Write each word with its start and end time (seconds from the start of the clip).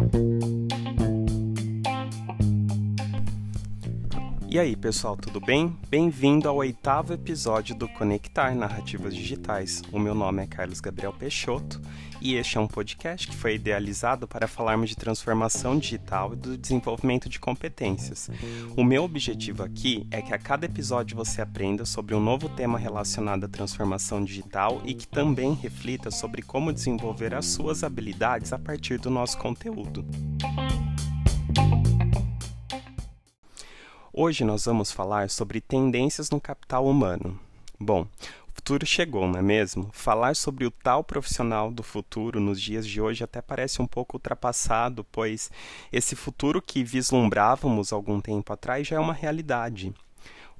Bye. 0.00 0.39
E 4.52 4.58
aí, 4.58 4.74
pessoal, 4.74 5.16
tudo 5.16 5.38
bem? 5.38 5.76
Bem-vindo 5.88 6.48
ao 6.48 6.56
oitavo 6.56 7.12
episódio 7.12 7.72
do 7.72 7.88
Conectar 7.88 8.52
Narrativas 8.52 9.14
Digitais. 9.14 9.80
O 9.92 9.98
meu 10.00 10.12
nome 10.12 10.42
é 10.42 10.46
Carlos 10.48 10.80
Gabriel 10.80 11.12
Peixoto 11.12 11.80
e 12.20 12.34
este 12.34 12.58
é 12.58 12.60
um 12.60 12.66
podcast 12.66 13.28
que 13.28 13.36
foi 13.36 13.54
idealizado 13.54 14.26
para 14.26 14.48
falarmos 14.48 14.90
de 14.90 14.96
transformação 14.96 15.78
digital 15.78 16.32
e 16.32 16.36
do 16.36 16.58
desenvolvimento 16.58 17.28
de 17.28 17.38
competências. 17.38 18.28
O 18.76 18.82
meu 18.82 19.04
objetivo 19.04 19.62
aqui 19.62 20.04
é 20.10 20.20
que 20.20 20.34
a 20.34 20.38
cada 20.38 20.66
episódio 20.66 21.16
você 21.16 21.40
aprenda 21.40 21.84
sobre 21.84 22.16
um 22.16 22.20
novo 22.20 22.48
tema 22.48 22.76
relacionado 22.76 23.44
à 23.44 23.48
transformação 23.48 24.24
digital 24.24 24.82
e 24.84 24.94
que 24.94 25.06
também 25.06 25.54
reflita 25.54 26.10
sobre 26.10 26.42
como 26.42 26.72
desenvolver 26.72 27.36
as 27.36 27.46
suas 27.46 27.84
habilidades 27.84 28.52
a 28.52 28.58
partir 28.58 28.98
do 28.98 29.10
nosso 29.10 29.38
conteúdo. 29.38 30.04
Hoje 34.22 34.44
nós 34.44 34.66
vamos 34.66 34.92
falar 34.92 35.30
sobre 35.30 35.62
tendências 35.62 36.28
no 36.28 36.38
capital 36.38 36.86
humano. 36.86 37.40
Bom, 37.80 38.02
o 38.02 38.52
futuro 38.52 38.84
chegou, 38.84 39.26
não 39.26 39.38
é 39.38 39.42
mesmo? 39.42 39.88
Falar 39.94 40.36
sobre 40.36 40.66
o 40.66 40.70
tal 40.70 41.02
profissional 41.02 41.70
do 41.70 41.82
futuro 41.82 42.38
nos 42.38 42.60
dias 42.60 42.86
de 42.86 43.00
hoje 43.00 43.24
até 43.24 43.40
parece 43.40 43.80
um 43.80 43.86
pouco 43.86 44.18
ultrapassado, 44.18 45.06
pois 45.10 45.50
esse 45.90 46.14
futuro 46.14 46.60
que 46.60 46.84
vislumbrávamos 46.84 47.94
algum 47.94 48.20
tempo 48.20 48.52
atrás 48.52 48.86
já 48.86 48.96
é 48.96 49.00
uma 49.00 49.14
realidade. 49.14 49.90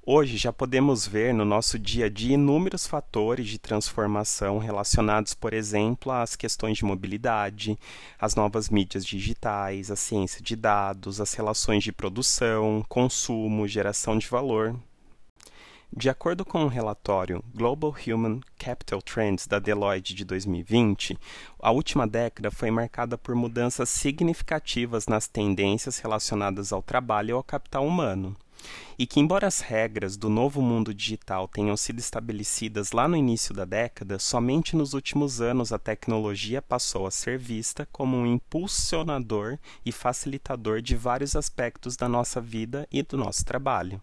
Hoje 0.06 0.38
já 0.38 0.50
podemos 0.50 1.06
ver 1.06 1.34
no 1.34 1.44
nosso 1.44 1.78
dia 1.78 2.06
a 2.06 2.08
dia 2.08 2.32
inúmeros 2.32 2.86
fatores 2.86 3.46
de 3.46 3.58
transformação 3.58 4.56
relacionados, 4.56 5.34
por 5.34 5.52
exemplo, 5.52 6.10
às 6.10 6.34
questões 6.34 6.78
de 6.78 6.86
mobilidade, 6.86 7.78
às 8.18 8.34
novas 8.34 8.70
mídias 8.70 9.04
digitais, 9.04 9.90
à 9.90 9.96
ciência 9.96 10.42
de 10.42 10.56
dados, 10.56 11.20
às 11.20 11.34
relações 11.34 11.84
de 11.84 11.92
produção, 11.92 12.82
consumo, 12.88 13.68
geração 13.68 14.16
de 14.16 14.26
valor. 14.26 14.74
De 15.94 16.08
acordo 16.08 16.46
com 16.46 16.62
o 16.62 16.64
um 16.64 16.68
relatório 16.68 17.44
Global 17.54 17.94
Human 18.06 18.40
Capital 18.58 19.02
Trends 19.02 19.46
da 19.46 19.58
Deloitte 19.58 20.14
de 20.14 20.24
2020, 20.24 21.18
a 21.58 21.70
última 21.72 22.08
década 22.08 22.50
foi 22.50 22.70
marcada 22.70 23.18
por 23.18 23.34
mudanças 23.34 23.90
significativas 23.90 25.06
nas 25.06 25.28
tendências 25.28 25.98
relacionadas 25.98 26.72
ao 26.72 26.82
trabalho 26.82 27.28
e 27.28 27.32
ao 27.32 27.44
capital 27.44 27.86
humano 27.86 28.34
e 28.98 29.06
que, 29.06 29.20
embora 29.20 29.46
as 29.46 29.60
regras 29.60 30.16
do 30.16 30.28
novo 30.28 30.60
mundo 30.60 30.92
digital 30.92 31.48
tenham 31.48 31.76
sido 31.76 31.98
estabelecidas 31.98 32.92
lá 32.92 33.08
no 33.08 33.16
início 33.16 33.54
da 33.54 33.64
década, 33.64 34.18
somente 34.18 34.76
nos 34.76 34.94
últimos 34.94 35.40
anos 35.40 35.72
a 35.72 35.78
tecnologia 35.78 36.60
passou 36.60 37.06
a 37.06 37.10
ser 37.10 37.38
vista 37.38 37.88
como 37.90 38.16
um 38.16 38.26
impulsionador 38.26 39.58
e 39.84 39.92
facilitador 39.92 40.82
de 40.82 40.96
vários 40.96 41.34
aspectos 41.34 41.96
da 41.96 42.08
nossa 42.08 42.40
vida 42.40 42.86
e 42.92 43.02
do 43.02 43.16
nosso 43.16 43.44
trabalho. 43.44 44.00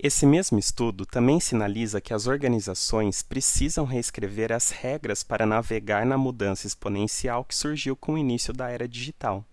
Esse 0.00 0.24
mesmo 0.24 0.60
estudo 0.60 1.04
também 1.04 1.40
sinaliza 1.40 2.00
que 2.00 2.14
as 2.14 2.28
organizações 2.28 3.20
precisam 3.20 3.84
reescrever 3.84 4.52
as 4.52 4.70
regras 4.70 5.24
para 5.24 5.44
navegar 5.44 6.06
na 6.06 6.16
mudança 6.16 6.68
exponencial 6.68 7.44
que 7.44 7.54
surgiu 7.54 7.96
com 7.96 8.14
o 8.14 8.18
início 8.18 8.52
da 8.52 8.70
era 8.70 8.86
digital 8.86 9.44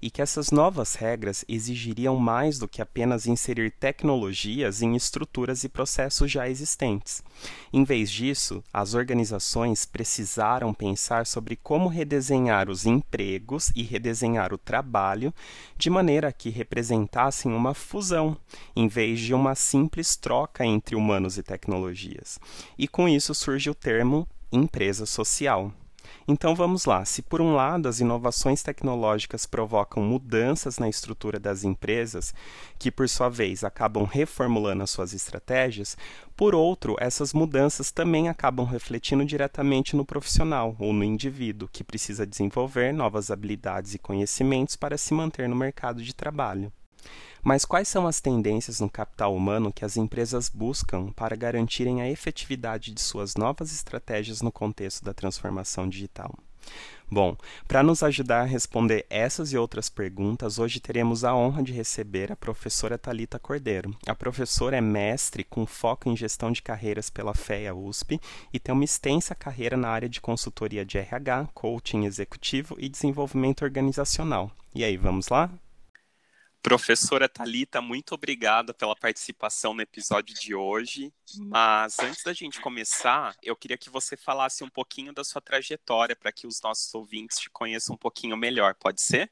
e 0.00 0.10
que 0.10 0.22
essas 0.22 0.50
novas 0.50 0.94
regras 0.94 1.44
exigiriam 1.48 2.16
mais 2.16 2.58
do 2.58 2.68
que 2.68 2.80
apenas 2.80 3.26
inserir 3.26 3.70
tecnologias 3.70 4.82
em 4.82 4.94
estruturas 4.94 5.64
e 5.64 5.68
processos 5.68 6.30
já 6.30 6.48
existentes. 6.48 7.22
Em 7.72 7.84
vez 7.84 8.10
disso, 8.10 8.62
as 8.72 8.94
organizações 8.94 9.84
precisaram 9.84 10.72
pensar 10.72 11.26
sobre 11.26 11.56
como 11.56 11.88
redesenhar 11.88 12.70
os 12.70 12.86
empregos 12.86 13.72
e 13.74 13.82
redesenhar 13.82 14.52
o 14.52 14.58
trabalho 14.58 15.34
de 15.76 15.90
maneira 15.90 16.32
que 16.32 16.50
representassem 16.50 17.52
uma 17.52 17.74
fusão, 17.74 18.36
em 18.74 18.88
vez 18.88 19.20
de 19.20 19.34
uma 19.34 19.54
simples 19.54 20.16
troca 20.16 20.64
entre 20.64 20.96
humanos 20.96 21.38
e 21.38 21.42
tecnologias. 21.42 22.38
E 22.78 22.86
com 22.86 23.08
isso 23.08 23.34
surge 23.34 23.68
o 23.68 23.74
termo 23.74 24.26
empresa 24.50 25.04
social. 25.04 25.72
Então 26.26 26.54
vamos 26.54 26.84
lá. 26.84 27.04
Se 27.04 27.22
por 27.22 27.40
um 27.40 27.54
lado 27.54 27.88
as 27.88 28.00
inovações 28.00 28.62
tecnológicas 28.62 29.46
provocam 29.46 30.02
mudanças 30.02 30.78
na 30.78 30.88
estrutura 30.88 31.38
das 31.38 31.64
empresas, 31.64 32.34
que 32.78 32.90
por 32.90 33.08
sua 33.08 33.28
vez 33.28 33.64
acabam 33.64 34.04
reformulando 34.04 34.82
as 34.82 34.90
suas 34.90 35.12
estratégias, 35.12 35.96
por 36.36 36.54
outro, 36.54 36.96
essas 37.00 37.32
mudanças 37.32 37.90
também 37.90 38.28
acabam 38.28 38.64
refletindo 38.64 39.24
diretamente 39.24 39.96
no 39.96 40.04
profissional 40.04 40.76
ou 40.78 40.92
no 40.92 41.02
indivíduo, 41.02 41.68
que 41.72 41.82
precisa 41.82 42.26
desenvolver 42.26 42.92
novas 42.92 43.30
habilidades 43.30 43.94
e 43.94 43.98
conhecimentos 43.98 44.76
para 44.76 44.96
se 44.96 45.12
manter 45.12 45.48
no 45.48 45.56
mercado 45.56 46.00
de 46.00 46.14
trabalho. 46.14 46.72
Mas 47.42 47.64
quais 47.64 47.88
são 47.88 48.06
as 48.06 48.20
tendências 48.20 48.80
no 48.80 48.90
capital 48.90 49.34
humano 49.34 49.72
que 49.72 49.84
as 49.84 49.96
empresas 49.96 50.48
buscam 50.48 51.12
para 51.12 51.36
garantirem 51.36 52.02
a 52.02 52.10
efetividade 52.10 52.92
de 52.92 53.00
suas 53.00 53.34
novas 53.36 53.72
estratégias 53.72 54.42
no 54.42 54.52
contexto 54.52 55.04
da 55.04 55.14
transformação 55.14 55.88
digital? 55.88 56.34
Bom, 57.10 57.34
para 57.66 57.82
nos 57.82 58.02
ajudar 58.02 58.42
a 58.42 58.44
responder 58.44 59.06
essas 59.08 59.52
e 59.52 59.56
outras 59.56 59.88
perguntas, 59.88 60.58
hoje 60.58 60.78
teremos 60.78 61.24
a 61.24 61.34
honra 61.34 61.62
de 61.62 61.72
receber 61.72 62.30
a 62.30 62.36
professora 62.36 62.98
Talita 62.98 63.38
Cordeiro. 63.38 63.96
A 64.06 64.14
professora 64.14 64.76
é 64.76 64.80
mestre 64.80 65.42
com 65.42 65.64
foco 65.64 66.10
em 66.10 66.16
gestão 66.16 66.52
de 66.52 66.60
carreiras 66.60 67.08
pela 67.08 67.34
FEA 67.34 67.74
USP 67.74 68.20
e 68.52 68.60
tem 68.60 68.74
uma 68.74 68.84
extensa 68.84 69.34
carreira 69.34 69.74
na 69.74 69.88
área 69.88 70.08
de 70.08 70.20
consultoria 70.20 70.84
de 70.84 70.98
RH, 70.98 71.48
coaching 71.54 72.04
executivo 72.04 72.76
e 72.78 72.90
desenvolvimento 72.90 73.62
organizacional. 73.62 74.50
E 74.74 74.84
aí, 74.84 74.98
vamos 74.98 75.28
lá? 75.28 75.50
Professora 76.62 77.28
Talita, 77.28 77.80
muito 77.80 78.14
obrigada 78.14 78.74
pela 78.74 78.96
participação 78.96 79.72
no 79.72 79.80
episódio 79.80 80.34
de 80.34 80.54
hoje. 80.54 81.12
Mas 81.46 81.98
antes 82.00 82.22
da 82.22 82.32
gente 82.32 82.60
começar, 82.60 83.34
eu 83.42 83.56
queria 83.56 83.78
que 83.78 83.88
você 83.88 84.16
falasse 84.16 84.64
um 84.64 84.68
pouquinho 84.68 85.12
da 85.12 85.22
sua 85.22 85.40
trajetória 85.40 86.16
para 86.16 86.32
que 86.32 86.46
os 86.46 86.60
nossos 86.60 86.92
ouvintes 86.94 87.38
te 87.38 87.48
conheçam 87.50 87.94
um 87.94 87.98
pouquinho 87.98 88.36
melhor, 88.36 88.74
pode 88.74 89.00
ser? 89.00 89.30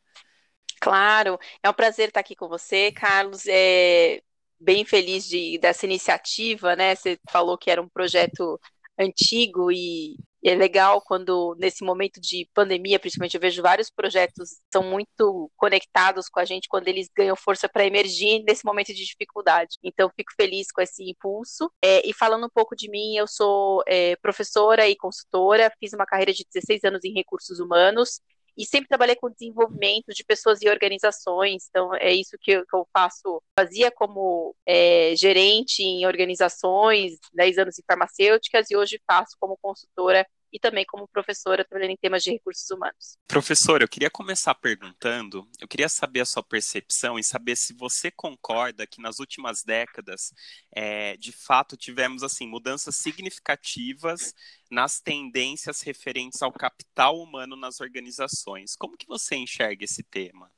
Claro, 0.81 1.38
é 1.62 1.69
um 1.69 1.75
prazer 1.75 2.09
estar 2.09 2.20
aqui 2.20 2.37
com 2.37 2.48
você, 2.48 2.92
Carlos. 2.92 3.44
É 3.47 4.22
bem 4.58 4.84
feliz 4.84 5.26
de, 5.26 5.58
dessa 5.58 5.84
iniciativa, 5.84 6.76
né? 6.76 6.94
Você 6.94 7.19
falou 7.31 7.58
que 7.58 7.70
era 7.70 7.82
um 7.82 7.88
projeto 7.88 8.60
antigo 8.98 9.70
e 9.70 10.16
e 10.47 10.49
é 10.49 10.55
legal 10.55 11.03
quando, 11.03 11.57
nesse 11.59 11.83
momento 11.83 12.21
de 12.21 12.49
pandemia, 12.55 13.01
principalmente, 13.01 13.34
eu 13.34 13.41
vejo 13.41 13.61
vários 13.61 13.91
projetos 13.91 14.61
são 14.73 14.81
muito 14.81 15.51
conectados 15.57 16.29
com 16.29 16.39
a 16.39 16.45
gente 16.45 16.69
quando 16.69 16.87
eles 16.87 17.11
ganham 17.12 17.34
força 17.34 17.69
para 17.69 17.84
emergir 17.84 18.45
nesse 18.47 18.65
momento 18.65 18.95
de 18.95 19.05
dificuldade. 19.05 19.77
Então, 19.83 20.09
fico 20.15 20.33
feliz 20.37 20.71
com 20.71 20.81
esse 20.81 21.03
impulso. 21.03 21.69
É, 21.83 22.09
e 22.09 22.12
falando 22.15 22.47
um 22.47 22.51
pouco 22.55 22.77
de 22.77 22.89
mim, 22.89 23.17
eu 23.17 23.27
sou 23.27 23.83
é, 23.89 24.15
professora 24.23 24.89
e 24.89 24.95
consultora, 24.95 25.73
fiz 25.81 25.93
uma 25.93 26.06
carreira 26.06 26.33
de 26.33 26.45
16 26.55 26.85
anos 26.85 27.03
em 27.03 27.12
recursos 27.12 27.59
humanos 27.59 28.21
e 28.56 28.65
sempre 28.65 28.89
trabalhei 28.89 29.17
com 29.17 29.31
desenvolvimento 29.31 30.15
de 30.15 30.25
pessoas 30.25 30.62
e 30.62 30.69
organizações, 30.69 31.67
então 31.69 31.95
é 31.97 32.12
isso 32.15 32.39
que 32.41 32.53
eu, 32.53 32.67
que 32.67 32.75
eu 32.75 32.89
faço, 32.91 33.43
fazia 33.59 33.91
como 33.91 34.56
é, 34.65 35.15
gerente 35.15 35.83
em 35.83 36.06
organizações, 36.06 37.19
10 37.35 37.59
anos 37.59 37.79
em 37.79 37.83
farmacêuticas, 37.87 38.71
e 38.71 38.77
hoje 38.77 38.99
faço 39.06 39.37
como 39.39 39.59
consultora 39.61 40.27
e 40.53 40.59
também 40.59 40.84
como 40.84 41.09
professora 41.09 41.65
trabalhando 41.65 41.93
em 41.93 41.97
temas 41.97 42.23
de 42.23 42.31
recursos 42.31 42.71
humanos. 42.71 43.19
Professora, 43.27 43.84
eu 43.84 43.89
queria 43.89 44.11
começar 44.11 44.55
perguntando, 44.55 45.49
eu 45.61 45.69
queria 45.69 45.89
saber 45.89 46.21
a 46.21 46.25
sua 46.25 46.43
percepção 46.43 47.19
e 47.19 47.25
saber 47.25 47.57
se 47.57 47.75
você 47.75 48.11
concorda 48.11 48.87
que 48.87 49.01
nas 49.01 49.19
últimas 49.19 49.62
décadas, 49.62 50.33
é, 50.75 51.17
de 51.17 51.33
fato, 51.33 51.77
tivemos 51.77 52.23
assim 52.23 52.47
mudanças 52.47 52.97
significativas 52.97 54.35
nas 54.71 55.01
tendências 55.01 55.81
referentes 55.83 56.43
ao 56.43 56.53
capital 56.53 57.19
humano 57.19 57.56
nas 57.56 57.81
organizações. 57.81 58.75
Como 58.77 58.97
que 58.97 59.06
você 59.06 59.37
enxerga 59.37 59.85
esse 59.85 60.03
tema? 60.03 60.50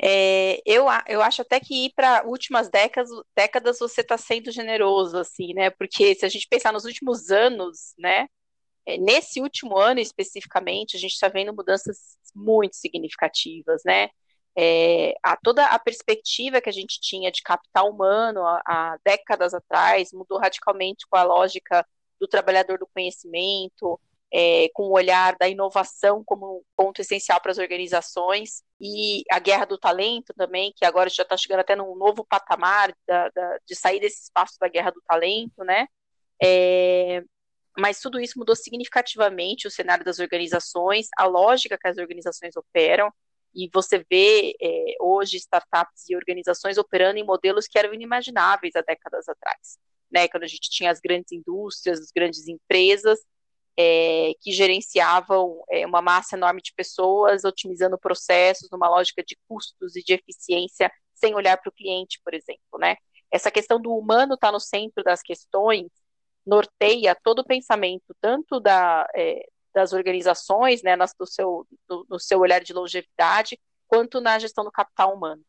É, 0.00 0.60
eu, 0.64 0.86
eu 1.08 1.22
acho 1.22 1.42
até 1.42 1.58
que 1.60 1.86
ir 1.86 1.92
para 1.94 2.24
últimas 2.26 2.68
décadas, 2.70 3.10
décadas 3.34 3.78
você 3.78 4.00
está 4.00 4.16
sendo 4.16 4.50
generoso, 4.50 5.18
assim, 5.18 5.54
né? 5.54 5.70
Porque 5.70 6.14
se 6.14 6.24
a 6.24 6.28
gente 6.28 6.46
pensar 6.48 6.72
nos 6.72 6.84
últimos 6.84 7.30
anos, 7.30 7.94
né? 7.98 8.28
É, 8.86 8.96
nesse 8.98 9.40
último 9.40 9.76
ano 9.76 10.00
especificamente, 10.00 10.96
a 10.96 11.00
gente 11.00 11.12
está 11.12 11.28
vendo 11.28 11.54
mudanças 11.54 12.16
muito 12.34 12.76
significativas, 12.76 13.82
né? 13.84 14.08
É, 14.58 15.14
a, 15.22 15.36
toda 15.36 15.66
a 15.66 15.78
perspectiva 15.78 16.60
que 16.62 16.68
a 16.70 16.72
gente 16.72 16.98
tinha 17.00 17.30
de 17.30 17.42
capital 17.42 17.90
humano 17.90 18.40
há, 18.46 18.96
décadas 19.04 19.52
atrás 19.52 20.12
mudou 20.12 20.38
radicalmente 20.38 21.06
com 21.10 21.16
a 21.18 21.24
lógica 21.24 21.86
do 22.18 22.26
trabalhador 22.26 22.78
do 22.78 22.86
conhecimento, 22.86 24.00
é, 24.32 24.68
com 24.72 24.84
o 24.84 24.92
olhar 24.92 25.36
da 25.38 25.48
inovação 25.48 26.22
como 26.24 26.58
um 26.58 26.62
ponto 26.74 27.00
essencial 27.00 27.40
para 27.40 27.52
as 27.52 27.58
organizações, 27.58 28.62
e 28.80 29.22
a 29.30 29.38
guerra 29.38 29.66
do 29.66 29.78
talento 29.78 30.32
também, 30.34 30.72
que 30.74 30.84
agora 30.84 31.10
já 31.10 31.22
está 31.22 31.36
chegando 31.36 31.60
até 31.60 31.76
num 31.76 31.94
novo 31.94 32.24
patamar 32.24 32.94
da, 33.06 33.28
da, 33.30 33.58
de 33.66 33.74
sair 33.74 34.00
desse 34.00 34.22
espaço 34.24 34.56
da 34.58 34.68
guerra 34.68 34.90
do 34.90 35.02
talento, 35.06 35.64
né? 35.64 35.86
É, 36.42 37.22
mas 37.78 38.00
tudo 38.00 38.20
isso 38.20 38.38
mudou 38.38 38.56
significativamente 38.56 39.66
o 39.66 39.70
cenário 39.70 40.04
das 40.04 40.18
organizações, 40.18 41.08
a 41.16 41.24
lógica 41.26 41.78
que 41.78 41.88
as 41.88 41.98
organizações 41.98 42.56
operam. 42.56 43.12
E 43.54 43.70
você 43.72 44.04
vê 44.10 44.54
é, 44.60 44.96
hoje 45.00 45.36
startups 45.38 46.08
e 46.08 46.16
organizações 46.16 46.76
operando 46.78 47.18
em 47.18 47.24
modelos 47.24 47.66
que 47.66 47.78
eram 47.78 47.94
inimagináveis 47.94 48.76
há 48.76 48.82
décadas 48.82 49.28
atrás, 49.28 49.78
né? 50.10 50.28
Quando 50.28 50.42
a 50.42 50.46
gente 50.46 50.68
tinha 50.68 50.90
as 50.90 51.00
grandes 51.00 51.32
indústrias, 51.32 52.00
as 52.00 52.10
grandes 52.14 52.46
empresas 52.48 53.18
é, 53.78 54.32
que 54.40 54.52
gerenciavam 54.52 55.62
é, 55.70 55.86
uma 55.86 56.02
massa 56.02 56.36
enorme 56.36 56.60
de 56.62 56.72
pessoas, 56.74 57.44
otimizando 57.44 57.98
processos 57.98 58.68
numa 58.70 58.88
lógica 58.88 59.22
de 59.22 59.38
custos 59.48 59.96
e 59.96 60.02
de 60.02 60.14
eficiência, 60.14 60.90
sem 61.14 61.34
olhar 61.34 61.56
para 61.56 61.70
o 61.70 61.72
cliente, 61.72 62.20
por 62.24 62.34
exemplo, 62.34 62.78
né? 62.78 62.96
Essa 63.30 63.50
questão 63.50 63.80
do 63.80 63.92
humano 63.94 64.34
estar 64.34 64.48
tá 64.48 64.52
no 64.52 64.60
centro 64.60 65.02
das 65.02 65.22
questões 65.22 65.88
norteia 66.46 67.16
todo 67.22 67.40
o 67.40 67.44
pensamento, 67.44 68.14
tanto 68.20 68.60
da, 68.60 69.06
é, 69.14 69.46
das 69.74 69.92
organizações, 69.92 70.82
né, 70.82 70.96
no, 70.96 71.26
seu, 71.26 71.66
no, 71.88 72.06
no 72.08 72.20
seu 72.20 72.40
olhar 72.40 72.62
de 72.62 72.72
longevidade, 72.72 73.58
quanto 73.86 74.20
na 74.20 74.38
gestão 74.38 74.64
do 74.64 74.70
capital 74.70 75.14
humano. 75.14 75.42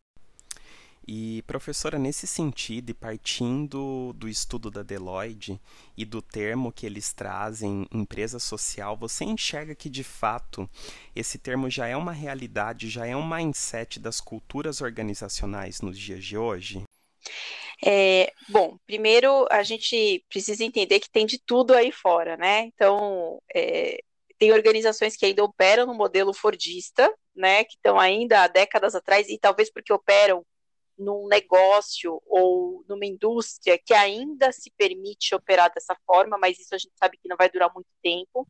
E, 1.09 1.41
professora, 1.43 1.97
nesse 1.97 2.27
sentido, 2.27 2.89
e 2.89 2.93
partindo 2.93 4.11
do 4.11 4.27
estudo 4.27 4.69
da 4.69 4.83
Deloitte 4.83 5.57
e 5.95 6.03
do 6.03 6.21
termo 6.21 6.69
que 6.69 6.85
eles 6.85 7.13
trazem, 7.13 7.87
empresa 7.93 8.39
social, 8.39 8.97
você 8.97 9.23
enxerga 9.23 9.73
que, 9.73 9.89
de 9.89 10.03
fato, 10.03 10.69
esse 11.15 11.37
termo 11.37 11.69
já 11.69 11.87
é 11.87 11.95
uma 11.95 12.11
realidade, 12.11 12.89
já 12.89 13.07
é 13.07 13.15
um 13.15 13.25
mindset 13.25 14.01
das 14.01 14.19
culturas 14.19 14.81
organizacionais 14.81 15.79
nos 15.79 15.97
dias 15.97 16.25
de 16.25 16.37
hoje? 16.37 16.83
É, 17.85 18.31
bom, 18.49 18.77
primeiro 18.87 19.47
a 19.51 19.61
gente 19.61 20.25
precisa 20.29 20.63
entender 20.63 20.99
que 20.99 21.09
tem 21.09 21.25
de 21.25 21.39
tudo 21.39 21.73
aí 21.73 21.91
fora, 21.91 22.35
né? 22.35 22.61
Então, 22.61 23.41
é, 23.53 23.99
tem 24.37 24.51
organizações 24.51 25.15
que 25.15 25.25
ainda 25.25 25.43
operam 25.43 25.85
no 25.85 25.93
modelo 25.93 26.33
fordista, 26.33 27.13
né? 27.35 27.63
Que 27.63 27.75
estão 27.75 27.99
ainda 27.99 28.43
há 28.43 28.47
décadas 28.47 28.95
atrás, 28.95 29.29
e 29.29 29.37
talvez 29.37 29.71
porque 29.71 29.93
operam 29.93 30.45
num 30.97 31.27
negócio 31.27 32.19
ou 32.25 32.83
numa 32.89 33.05
indústria 33.05 33.77
que 33.77 33.93
ainda 33.93 34.51
se 34.51 34.71
permite 34.75 35.35
operar 35.35 35.71
dessa 35.73 35.95
forma, 36.05 36.37
mas 36.39 36.59
isso 36.59 36.73
a 36.73 36.77
gente 36.77 36.93
sabe 36.97 37.17
que 37.17 37.29
não 37.29 37.37
vai 37.37 37.49
durar 37.49 37.71
muito 37.73 37.89
tempo. 38.01 38.47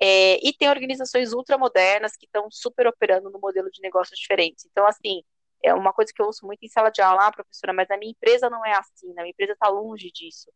É, 0.00 0.38
e 0.46 0.52
tem 0.54 0.68
organizações 0.70 1.32
ultramodernas 1.34 2.16
que 2.16 2.26
estão 2.26 2.48
super 2.50 2.86
operando 2.86 3.30
no 3.30 3.38
modelo 3.38 3.70
de 3.70 3.82
negócios 3.82 4.18
diferentes. 4.18 4.66
Então, 4.70 4.86
assim, 4.86 5.22
é 5.66 5.74
uma 5.74 5.92
coisa 5.92 6.12
que 6.14 6.22
eu 6.22 6.26
ouço 6.26 6.46
muito 6.46 6.62
em 6.62 6.68
sala 6.68 6.90
de 6.90 7.02
aula, 7.02 7.26
ah, 7.26 7.32
professora, 7.32 7.72
mas 7.72 7.90
a 7.90 7.96
minha 7.96 8.12
empresa 8.12 8.48
não 8.48 8.64
é 8.64 8.72
assim, 8.72 9.10
a 9.10 9.22
minha 9.22 9.30
empresa 9.30 9.52
está 9.52 9.68
longe 9.68 10.12
disso. 10.12 10.48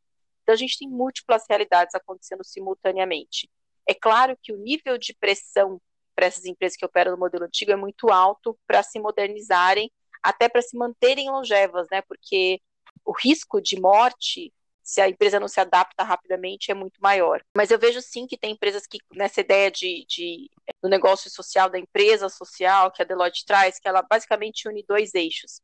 Então, 0.42 0.54
a 0.54 0.56
gente 0.56 0.78
tem 0.78 0.88
múltiplas 0.88 1.44
realidades 1.48 1.94
acontecendo 1.96 2.44
simultaneamente. 2.44 3.50
É 3.88 3.94
claro 3.94 4.38
que 4.40 4.52
o 4.52 4.56
nível 4.56 4.96
de 4.96 5.12
pressão 5.14 5.80
para 6.14 6.26
essas 6.26 6.44
empresas 6.44 6.76
que 6.76 6.86
operam 6.86 7.12
no 7.12 7.18
modelo 7.18 7.44
antigo 7.44 7.72
é 7.72 7.76
muito 7.76 8.10
alto 8.10 8.56
para 8.66 8.84
se 8.84 9.00
modernizarem, 9.00 9.90
até 10.22 10.48
para 10.48 10.62
se 10.62 10.76
manterem 10.76 11.28
longevas, 11.28 11.88
né? 11.90 12.02
Porque 12.02 12.60
o 13.04 13.12
risco 13.12 13.60
de 13.60 13.80
morte, 13.80 14.52
se 14.90 15.00
a 15.00 15.08
empresa 15.08 15.38
não 15.38 15.46
se 15.46 15.60
adapta 15.60 16.02
rapidamente, 16.02 16.72
é 16.72 16.74
muito 16.74 17.00
maior. 17.00 17.40
Mas 17.56 17.70
eu 17.70 17.78
vejo 17.78 18.02
sim 18.02 18.26
que 18.26 18.36
tem 18.36 18.50
empresas 18.50 18.88
que, 18.88 18.98
nessa 19.14 19.40
ideia 19.40 19.70
de, 19.70 20.04
de 20.08 20.50
do 20.82 20.88
negócio 20.88 21.30
social, 21.30 21.70
da 21.70 21.78
empresa 21.78 22.28
social, 22.28 22.90
que 22.90 23.00
a 23.00 23.04
Deloitte 23.04 23.46
traz, 23.46 23.78
que 23.78 23.86
ela 23.86 24.02
basicamente 24.02 24.68
une 24.68 24.82
dois 24.82 25.14
eixos: 25.14 25.62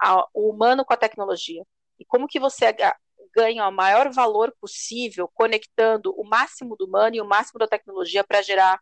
a, 0.00 0.26
o 0.32 0.48
humano 0.48 0.86
com 0.86 0.94
a 0.94 0.96
tecnologia. 0.96 1.62
E 1.98 2.04
como 2.06 2.26
que 2.26 2.40
você 2.40 2.74
ganha 3.36 3.68
o 3.68 3.70
maior 3.70 4.10
valor 4.10 4.54
possível 4.58 5.28
conectando 5.34 6.10
o 6.18 6.24
máximo 6.24 6.74
do 6.74 6.86
humano 6.86 7.16
e 7.16 7.20
o 7.20 7.28
máximo 7.28 7.58
da 7.58 7.68
tecnologia 7.68 8.24
para 8.24 8.40
gerar 8.40 8.80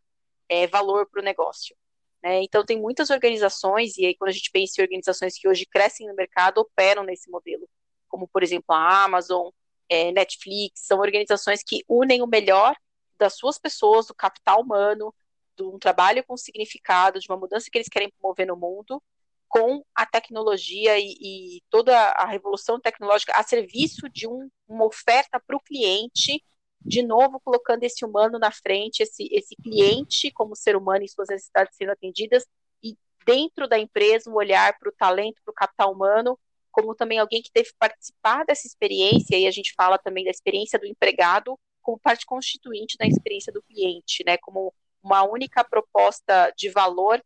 é, 0.48 0.68
valor 0.68 1.08
para 1.10 1.20
o 1.20 1.24
negócio. 1.24 1.74
Né? 2.22 2.44
Então, 2.44 2.64
tem 2.64 2.80
muitas 2.80 3.10
organizações, 3.10 3.98
e 3.98 4.06
aí 4.06 4.14
quando 4.14 4.30
a 4.30 4.34
gente 4.34 4.52
pensa 4.52 4.80
em 4.80 4.84
organizações 4.84 5.36
que 5.36 5.48
hoje 5.48 5.66
crescem 5.66 6.06
no 6.06 6.14
mercado, 6.14 6.58
operam 6.58 7.02
nesse 7.02 7.28
modelo, 7.28 7.68
como, 8.08 8.28
por 8.28 8.44
exemplo, 8.44 8.72
a 8.72 9.04
Amazon, 9.04 9.50
é, 9.90 10.12
Netflix, 10.12 10.86
são 10.86 11.00
organizações 11.00 11.62
que 11.62 11.84
unem 11.88 12.22
o 12.22 12.26
melhor 12.26 12.74
das 13.18 13.36
suas 13.36 13.58
pessoas, 13.58 14.06
do 14.06 14.14
capital 14.14 14.62
humano, 14.62 15.12
de 15.56 15.64
um 15.64 15.78
trabalho 15.78 16.24
com 16.24 16.36
significado, 16.36 17.18
de 17.18 17.28
uma 17.28 17.36
mudança 17.36 17.68
que 17.70 17.76
eles 17.76 17.88
querem 17.88 18.10
promover 18.18 18.46
no 18.46 18.56
mundo, 18.56 19.02
com 19.48 19.84
a 19.94 20.06
tecnologia 20.06 20.96
e, 20.98 21.16
e 21.20 21.62
toda 21.68 21.94
a 22.12 22.24
revolução 22.24 22.80
tecnológica 22.80 23.32
a 23.34 23.42
serviço 23.42 24.08
de 24.08 24.28
um, 24.28 24.48
uma 24.68 24.86
oferta 24.86 25.42
para 25.44 25.56
o 25.56 25.60
cliente, 25.60 26.42
de 26.80 27.02
novo 27.02 27.40
colocando 27.40 27.82
esse 27.82 28.04
humano 28.04 28.38
na 28.38 28.52
frente, 28.52 29.02
esse, 29.02 29.28
esse 29.32 29.56
cliente 29.56 30.30
como 30.30 30.54
ser 30.54 30.76
humano 30.76 31.04
e 31.04 31.08
suas 31.08 31.28
necessidades 31.28 31.76
sendo 31.76 31.90
atendidas, 31.90 32.46
e 32.82 32.96
dentro 33.26 33.68
da 33.68 33.78
empresa 33.78 34.30
um 34.30 34.34
olhar 34.34 34.78
para 34.78 34.88
o 34.88 34.92
talento, 34.92 35.42
para 35.44 35.50
o 35.50 35.54
capital 35.54 35.92
humano, 35.92 36.38
como 36.70 36.94
também 36.94 37.18
alguém 37.18 37.42
que 37.42 37.50
teve 37.52 37.70
que 37.70 37.76
participar 37.78 38.44
dessa 38.44 38.66
experiência, 38.66 39.36
e 39.36 39.46
a 39.46 39.50
gente 39.50 39.72
fala 39.74 39.98
também 39.98 40.24
da 40.24 40.30
experiência 40.30 40.78
do 40.78 40.86
empregado 40.86 41.58
como 41.82 41.98
parte 41.98 42.26
constituinte 42.26 42.96
da 42.98 43.06
experiência 43.06 43.52
do 43.52 43.62
cliente, 43.62 44.22
né, 44.24 44.36
como 44.38 44.72
uma 45.02 45.22
única 45.22 45.64
proposta 45.64 46.52
de 46.56 46.68
valor 46.68 47.22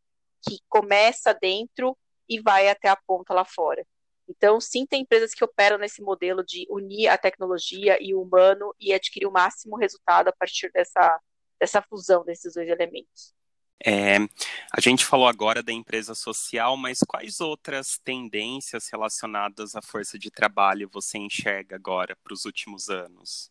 que 0.47 0.59
começa 0.69 1.35
dentro 1.35 1.97
e 2.29 2.41
vai 2.41 2.69
até 2.69 2.89
a 2.89 2.97
ponta 2.97 3.35
lá 3.35 3.45
fora. 3.45 3.85
Então, 4.29 4.61
sim, 4.61 4.87
tem 4.87 5.03
empresas 5.03 5.35
que 5.35 5.45
operam 5.45 5.77
nesse 5.77 6.01
modelo 6.01 6.43
de 6.45 6.67
unir 6.71 7.09
a 7.09 7.19
tecnologia 7.19 7.99
e 8.01 8.15
o 8.15 8.23
humano 8.23 8.75
e 8.81 8.93
adquirir 8.93 9.27
o 9.27 9.33
máximo 9.33 9.77
resultado 9.77 10.29
a 10.29 10.33
partir 10.33 10.71
dessa, 10.73 11.21
dessa 11.61 11.83
fusão 11.83 12.25
desses 12.25 12.55
dois 12.55 12.69
elementos. 12.69 13.34
É, 13.87 14.17
a 14.73 14.81
gente 14.81 15.05
falou 15.05 15.27
agora 15.27 15.63
da 15.63 15.73
empresa 15.73 16.15
social, 16.15 16.77
mas 16.77 17.01
quais 17.01 17.41
outras 17.41 17.99
tendências 17.99 18.89
relacionadas 18.89 19.75
à 19.75 19.83
força 19.83 20.19
de 20.19 20.31
trabalho 20.31 20.89
você 20.93 21.19
enxerga 21.19 21.77
agora 21.77 22.17
para 22.23 22.33
os 22.33 22.45
últimos 22.45 22.89
anos? 22.89 23.51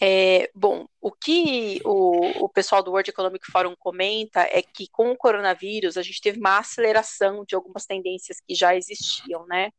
É, 0.00 0.50
bom, 0.54 0.86
o 1.00 1.12
que 1.12 1.80
o, 1.84 2.44
o, 2.44 2.48
pessoal 2.48 2.82
do 2.82 2.90
World 2.90 3.08
Economic 3.08 3.46
Forum 3.50 3.74
comenta 3.78 4.40
é 4.40 4.60
que 4.60 4.88
com 4.88 5.12
o 5.12 5.16
coronavírus 5.16 5.96
a 5.96 6.02
gente 6.02 6.20
teve 6.20 6.40
uma 6.40 6.58
aceleração 6.58 7.44
de 7.46 7.54
algumas 7.54 7.86
tendências 7.86 8.40
que 8.40 8.52
já 8.52 8.74
existiam, 8.74 9.46
né? 9.46 9.70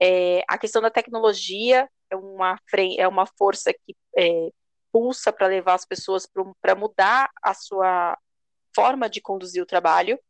É, 0.00 0.44
a 0.46 0.56
questão 0.56 0.80
da 0.80 0.90
tecnologia 0.90 1.88
é 2.10 2.16
uma, 2.16 2.60
é 2.96 3.08
uma 3.08 3.26
força 3.26 3.72
que 3.72 3.96
é, 4.16 4.50
pulsa 4.92 5.32
para 5.32 5.48
levar 5.48 5.74
as 5.74 5.84
pessoas 5.84 6.28
para 6.60 6.74
mudar 6.74 7.28
a 7.42 7.52
sua 7.52 8.16
forma 8.76 9.08
de 9.08 9.22
conduzir 9.22 9.62
o 9.62 9.66
trabalho. 9.66 10.20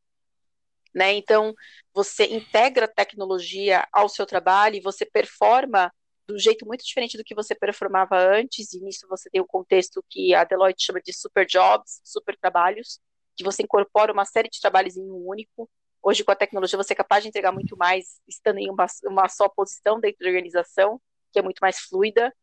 Né? 0.94 1.14
Então, 1.14 1.52
você 1.92 2.24
integra 2.26 2.86
tecnologia 2.86 3.86
ao 3.92 4.08
seu 4.08 4.24
trabalho 4.24 4.76
e 4.76 4.80
você 4.80 5.04
performa 5.04 5.92
do 6.26 6.38
jeito 6.38 6.64
muito 6.64 6.84
diferente 6.84 7.16
do 7.16 7.24
que 7.24 7.34
você 7.34 7.54
performava 7.54 8.16
antes, 8.16 8.72
e 8.72 8.80
nisso 8.80 9.06
você 9.08 9.30
tem 9.30 9.40
o 9.40 9.46
contexto 9.46 10.04
que 10.08 10.34
a 10.34 10.44
Deloitte 10.44 10.84
chama 10.84 11.00
de 11.00 11.12
super 11.12 11.46
jobs, 11.46 12.00
super 12.04 12.36
trabalhos, 12.36 13.00
que 13.36 13.44
você 13.44 13.62
incorpora 13.62 14.12
uma 14.12 14.24
série 14.24 14.48
de 14.48 14.60
trabalhos 14.60 14.96
em 14.96 15.08
um 15.08 15.28
único. 15.28 15.68
Hoje, 16.02 16.24
com 16.24 16.32
a 16.32 16.36
tecnologia, 16.36 16.76
você 16.76 16.94
é 16.94 16.96
capaz 16.96 17.22
de 17.22 17.28
entregar 17.28 17.52
muito 17.52 17.76
mais 17.76 18.20
estando 18.26 18.58
em 18.58 18.70
uma, 18.70 18.86
uma 19.04 19.28
só 19.28 19.48
posição 19.48 20.00
dentro 20.00 20.18
da 20.20 20.26
organização, 20.26 21.00
que 21.32 21.38
é 21.38 21.42
muito 21.42 21.60
mais 21.60 21.78
fluida. 21.78 22.34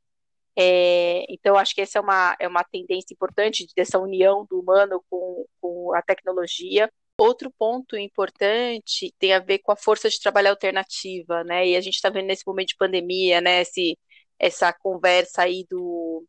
É, 0.56 1.26
então, 1.30 1.58
acho 1.58 1.74
que 1.74 1.82
essa 1.82 1.98
é 2.00 2.02
uma, 2.02 2.36
é 2.40 2.48
uma 2.48 2.64
tendência 2.64 3.14
importante 3.14 3.66
dessa 3.76 3.98
união 4.00 4.46
do 4.50 4.60
humano 4.60 5.04
com, 5.10 5.46
com 5.60 5.96
a 5.96 6.02
tecnologia. 6.02 6.92
Outro 7.18 7.52
ponto 7.52 7.96
importante 7.98 9.14
tem 9.20 9.34
a 9.34 9.40
ver 9.40 9.60
com 9.60 9.72
a 9.72 9.76
força 9.76 10.10
de 10.10 10.20
trabalho 10.20 10.50
alternativa, 10.50 11.44
né? 11.44 11.68
E 11.68 11.76
a 11.76 11.82
gente 11.82 11.96
está 11.96 12.10
vendo 12.10 12.26
nesse 12.28 12.46
momento 12.46 12.70
de 12.70 12.76
pandemia, 12.76 13.40
né? 13.42 13.62
Esse, 13.62 13.98
essa 14.40 14.74
conversa 14.74 15.44
aí 15.44 15.66
do. 15.70 16.26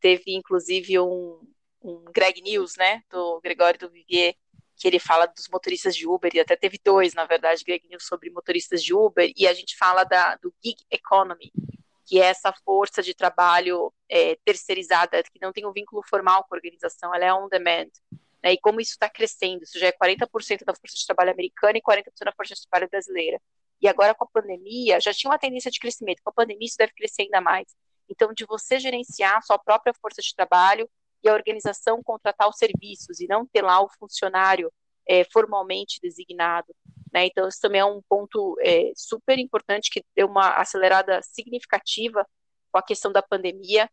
Teve 0.00 0.34
inclusive 0.34 0.98
um, 0.98 1.40
um 1.82 2.04
Greg 2.12 2.40
News, 2.42 2.76
né? 2.76 3.02
Do 3.10 3.40
Gregório 3.42 3.78
do 3.78 3.90
Vivier, 3.90 4.34
que 4.76 4.88
ele 4.88 4.98
fala 4.98 5.26
dos 5.26 5.48
motoristas 5.48 5.94
de 5.94 6.06
Uber, 6.06 6.30
e 6.34 6.40
até 6.40 6.56
teve 6.56 6.78
dois, 6.82 7.14
na 7.14 7.26
verdade, 7.26 7.64
Greg 7.64 7.86
News 7.88 8.06
sobre 8.06 8.30
motoristas 8.30 8.82
de 8.82 8.94
Uber, 8.94 9.30
e 9.36 9.46
a 9.46 9.54
gente 9.54 9.76
fala 9.76 10.04
da, 10.04 10.36
do 10.36 10.52
gig 10.62 10.76
economy, 10.90 11.52
que 12.06 12.20
é 12.20 12.26
essa 12.26 12.52
força 12.64 13.02
de 13.02 13.14
trabalho 13.14 13.92
é, 14.08 14.36
terceirizada, 14.44 15.22
que 15.22 15.40
não 15.40 15.52
tem 15.52 15.66
um 15.66 15.72
vínculo 15.72 16.02
formal 16.08 16.44
com 16.44 16.54
a 16.54 16.58
organização, 16.58 17.14
ela 17.14 17.24
é 17.24 17.32
on 17.32 17.48
demand 17.48 17.88
né, 18.44 18.52
e 18.52 18.58
como 18.58 18.80
isso 18.80 18.92
está 18.92 19.08
crescendo. 19.08 19.64
Isso 19.64 19.78
já 19.78 19.86
é 19.86 19.92
40% 19.92 20.64
da 20.64 20.74
força 20.74 20.96
de 20.96 21.06
trabalho 21.06 21.32
americana 21.32 21.78
e 21.78 21.82
40% 21.82 22.04
da 22.24 22.32
força 22.32 22.54
de 22.54 22.60
trabalho 22.68 22.90
brasileira. 22.90 23.40
E 23.80 23.88
agora 23.88 24.14
com 24.14 24.24
a 24.24 24.28
pandemia, 24.28 25.00
já 25.00 25.12
tinha 25.14 25.30
uma 25.30 25.38
tendência 25.38 25.70
de 25.70 25.80
crescimento, 25.80 26.20
com 26.22 26.30
a 26.30 26.32
pandemia 26.32 26.66
isso 26.66 26.76
deve 26.78 26.92
crescer 26.92 27.22
ainda 27.22 27.40
mais. 27.40 27.66
Então, 28.08 28.34
de 28.34 28.44
você 28.44 28.78
gerenciar 28.78 29.38
a 29.38 29.42
sua 29.42 29.58
própria 29.58 29.94
força 29.94 30.20
de 30.20 30.34
trabalho 30.34 30.88
e 31.22 31.28
a 31.28 31.32
organização 31.32 32.02
contratar 32.02 32.48
os 32.48 32.58
serviços 32.58 33.18
e 33.18 33.26
não 33.26 33.46
ter 33.46 33.62
lá 33.62 33.80
o 33.82 33.88
funcionário 33.98 34.70
é, 35.08 35.24
formalmente 35.24 35.98
designado. 36.02 36.74
Né? 37.14 37.26
Então, 37.26 37.46
isso 37.46 37.60
também 37.60 37.80
é 37.80 37.84
um 37.84 38.02
ponto 38.08 38.56
é, 38.60 38.90
super 38.96 39.38
importante 39.38 39.88
que 39.88 40.04
deu 40.16 40.26
uma 40.26 40.56
acelerada 40.56 41.20
significativa 41.22 42.26
com 42.72 42.78
a 42.78 42.82
questão 42.82 43.12
da 43.12 43.22
pandemia. 43.22 43.88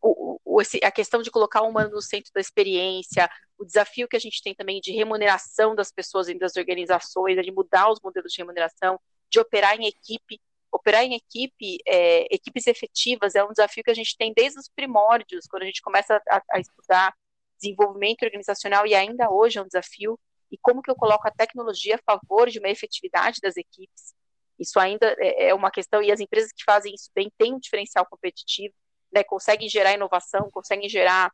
O, 0.00 0.38
a 0.82 0.90
questão 0.90 1.20
de 1.20 1.30
colocar 1.30 1.62
o 1.62 1.68
humano 1.68 1.90
no 1.90 2.00
centro 2.00 2.30
da 2.34 2.40
experiência, 2.40 3.28
o 3.58 3.64
desafio 3.64 4.08
que 4.08 4.16
a 4.16 4.20
gente 4.20 4.42
tem 4.42 4.54
também 4.54 4.80
de 4.80 4.92
remuneração 4.92 5.74
das 5.74 5.90
pessoas 5.92 6.26
dentro 6.26 6.40
das 6.40 6.56
organizações, 6.56 7.36
de 7.42 7.52
mudar 7.52 7.90
os 7.90 8.00
modelos 8.02 8.32
de 8.32 8.38
remuneração, 8.38 8.98
de 9.30 9.38
operar 9.38 9.78
em 9.78 9.86
equipe. 9.86 10.40
Operar 10.72 11.04
em 11.04 11.14
equipe, 11.14 11.78
é, 11.86 12.34
equipes 12.34 12.66
efetivas, 12.66 13.34
é 13.34 13.44
um 13.44 13.50
desafio 13.50 13.84
que 13.84 13.90
a 13.90 13.94
gente 13.94 14.16
tem 14.16 14.32
desde 14.34 14.58
os 14.58 14.68
primórdios, 14.68 15.46
quando 15.46 15.62
a 15.62 15.66
gente 15.66 15.82
começa 15.82 16.20
a, 16.28 16.42
a 16.50 16.60
estudar 16.60 17.14
desenvolvimento 17.60 18.24
organizacional, 18.24 18.86
e 18.86 18.94
ainda 18.94 19.30
hoje 19.30 19.58
é 19.58 19.62
um 19.62 19.66
desafio, 19.66 20.18
e 20.54 20.58
como 20.62 20.80
que 20.80 20.90
eu 20.90 20.94
coloco 20.94 21.26
a 21.26 21.32
tecnologia 21.32 21.96
a 21.96 22.12
favor 22.12 22.48
de 22.48 22.60
uma 22.60 22.68
efetividade 22.68 23.40
das 23.42 23.56
equipes. 23.56 24.14
Isso 24.56 24.78
ainda 24.78 25.12
é, 25.18 25.48
é 25.48 25.54
uma 25.54 25.68
questão, 25.68 26.00
e 26.00 26.12
as 26.12 26.20
empresas 26.20 26.52
que 26.52 26.62
fazem 26.62 26.94
isso 26.94 27.10
bem 27.12 27.28
têm 27.36 27.54
um 27.54 27.58
diferencial 27.58 28.06
competitivo, 28.06 28.72
né, 29.12 29.24
conseguem 29.24 29.68
gerar 29.68 29.94
inovação, 29.94 30.48
conseguem 30.52 30.88
gerar, 30.88 31.32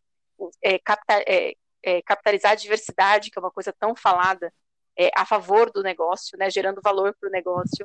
é, 0.63 0.79
capta, 0.79 1.23
é, 1.29 1.53
é, 1.83 2.01
capitalizar 2.01 2.53
a 2.53 2.55
diversidade, 2.55 3.31
que 3.31 3.39
é 3.39 3.43
uma 3.43 3.51
coisa 3.51 3.75
tão 3.79 3.95
falada, 3.95 4.51
é, 4.97 5.11
a 5.15 5.27
favor 5.27 5.71
do 5.71 5.83
negócio, 5.83 6.39
né, 6.39 6.49
gerando 6.49 6.81
valor 6.83 7.15
para 7.21 7.29
o 7.29 7.33
negócio. 7.33 7.85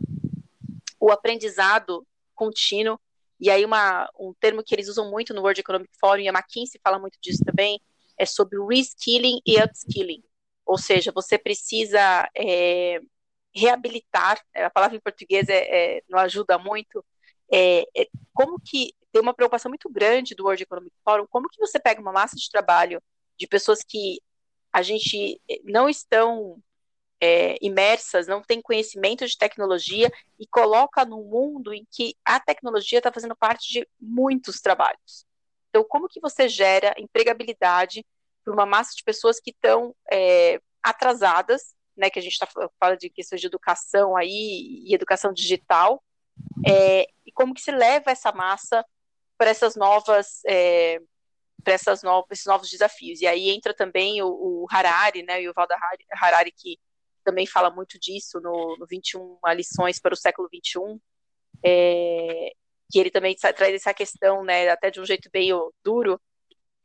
O 0.98 1.12
aprendizado 1.12 2.08
contínuo, 2.34 2.98
e 3.42 3.50
aí 3.50 3.66
uma, 3.66 4.10
um 4.18 4.34
termo 4.40 4.64
que 4.64 4.74
eles 4.74 4.88
usam 4.88 5.12
muito 5.12 5.34
no 5.34 5.42
World 5.42 5.60
Economic 5.60 5.92
Forum, 6.00 6.22
e 6.22 6.30
a 6.30 6.32
McKinsey 6.32 6.80
fala 6.82 6.98
muito 6.98 7.18
disso 7.22 7.44
também, 7.44 7.82
é 8.18 8.26
sobre 8.26 8.58
reskilling 8.66 9.42
e 9.46 9.62
upskilling. 9.62 10.24
Ou 10.66 10.78
seja, 10.78 11.12
você 11.14 11.38
precisa 11.38 12.30
é, 12.36 13.00
reabilitar, 13.54 14.42
a 14.56 14.70
palavra 14.70 14.98
em 14.98 15.02
português 15.02 15.48
é, 15.50 15.98
é 15.98 16.04
não 16.10 16.20
ajuda 16.20 16.58
muito, 16.58 17.04
é, 17.52 17.82
é, 17.96 18.08
como 18.34 18.60
que 18.60 18.94
tem 19.12 19.22
uma 19.22 19.34
preocupação 19.34 19.70
muito 19.70 19.90
grande 19.90 20.36
do 20.36 20.44
World 20.44 20.64
Economic 20.64 20.96
Forum, 21.04 21.28
como 21.30 21.50
que 21.50 21.60
você 21.60 21.80
pega 21.80 22.02
uma 22.02 22.12
massa 22.12 22.36
de 22.36 22.50
trabalho 22.50 23.02
de 23.38 23.48
pessoas 23.48 23.80
que 23.82 24.22
a 24.74 24.82
gente 24.82 25.42
eh, 25.50 25.62
não 25.64 25.88
estão 25.88 26.62
é, 27.22 27.56
imersas, 27.62 28.28
não 28.28 28.42
tem 28.42 28.62
conhecimento 28.62 29.26
de 29.26 29.38
tecnologia 29.38 30.12
e 30.38 30.46
coloca 30.48 31.06
num 31.06 31.24
mundo 31.24 31.74
em 31.74 31.88
que 31.90 32.16
a 32.26 32.40
tecnologia 32.40 33.00
está 33.00 33.12
fazendo 33.12 33.36
parte 33.36 33.72
de 33.72 33.88
muitos 34.00 34.60
trabalhos. 34.60 35.26
Então, 35.70 35.84
como 35.84 36.10
que 36.10 36.20
você 36.20 36.50
gera 36.50 36.94
empregabilidade 36.98 38.06
para 38.46 38.54
uma 38.54 38.66
massa 38.66 38.92
de 38.96 39.04
pessoas 39.04 39.40
que 39.40 39.50
estão 39.50 39.94
é, 40.12 40.62
atrasadas, 40.84 41.74
né, 41.98 42.10
que 42.10 42.20
a 42.20 42.22
gente 42.22 42.34
está 42.34 42.48
falando 42.80 43.00
de 43.00 43.10
questões 43.10 43.42
de 43.42 43.48
educação 43.48 44.16
aí 44.16 44.84
e 44.86 44.94
educação 44.94 45.34
digital, 45.34 46.02
é, 46.66 47.08
e 47.26 47.32
como 47.34 47.54
que 47.54 47.62
se 47.62 47.72
leva 47.72 48.12
essa 48.12 48.32
massa 48.32 48.86
para 49.38 49.50
essas 49.50 49.76
novas 49.76 50.42
é, 50.46 51.00
para 51.64 51.74
essas 51.74 52.04
novas, 52.04 52.28
esses 52.32 52.46
novos 52.46 52.70
desafios. 52.70 53.22
E 53.22 53.28
aí 53.28 53.50
entra 53.50 53.74
também 53.74 54.22
o, 54.22 54.28
o 54.28 54.66
Harari, 54.70 55.24
né, 55.24 55.40
o 55.40 55.42
Yuval 55.42 55.68
Harari, 56.22 56.52
que 56.52 56.78
também 57.24 57.48
fala 57.48 57.72
muito 57.72 58.00
disso 58.00 58.40
no, 58.40 58.78
no 58.78 58.86
21 58.86 59.40
lições 59.56 60.00
para 60.00 60.14
o 60.14 60.18
século 60.18 60.48
21, 60.52 61.00
é, 61.66 62.52
que 62.92 63.00
ele 63.00 63.10
também 63.10 63.36
traz 63.36 63.74
essa 63.74 63.94
questão, 63.96 64.44
né, 64.44 64.70
até 64.70 64.92
de 64.92 65.02
um 65.02 65.06
jeito 65.06 65.28
meio 65.34 65.74
duro, 65.84 66.22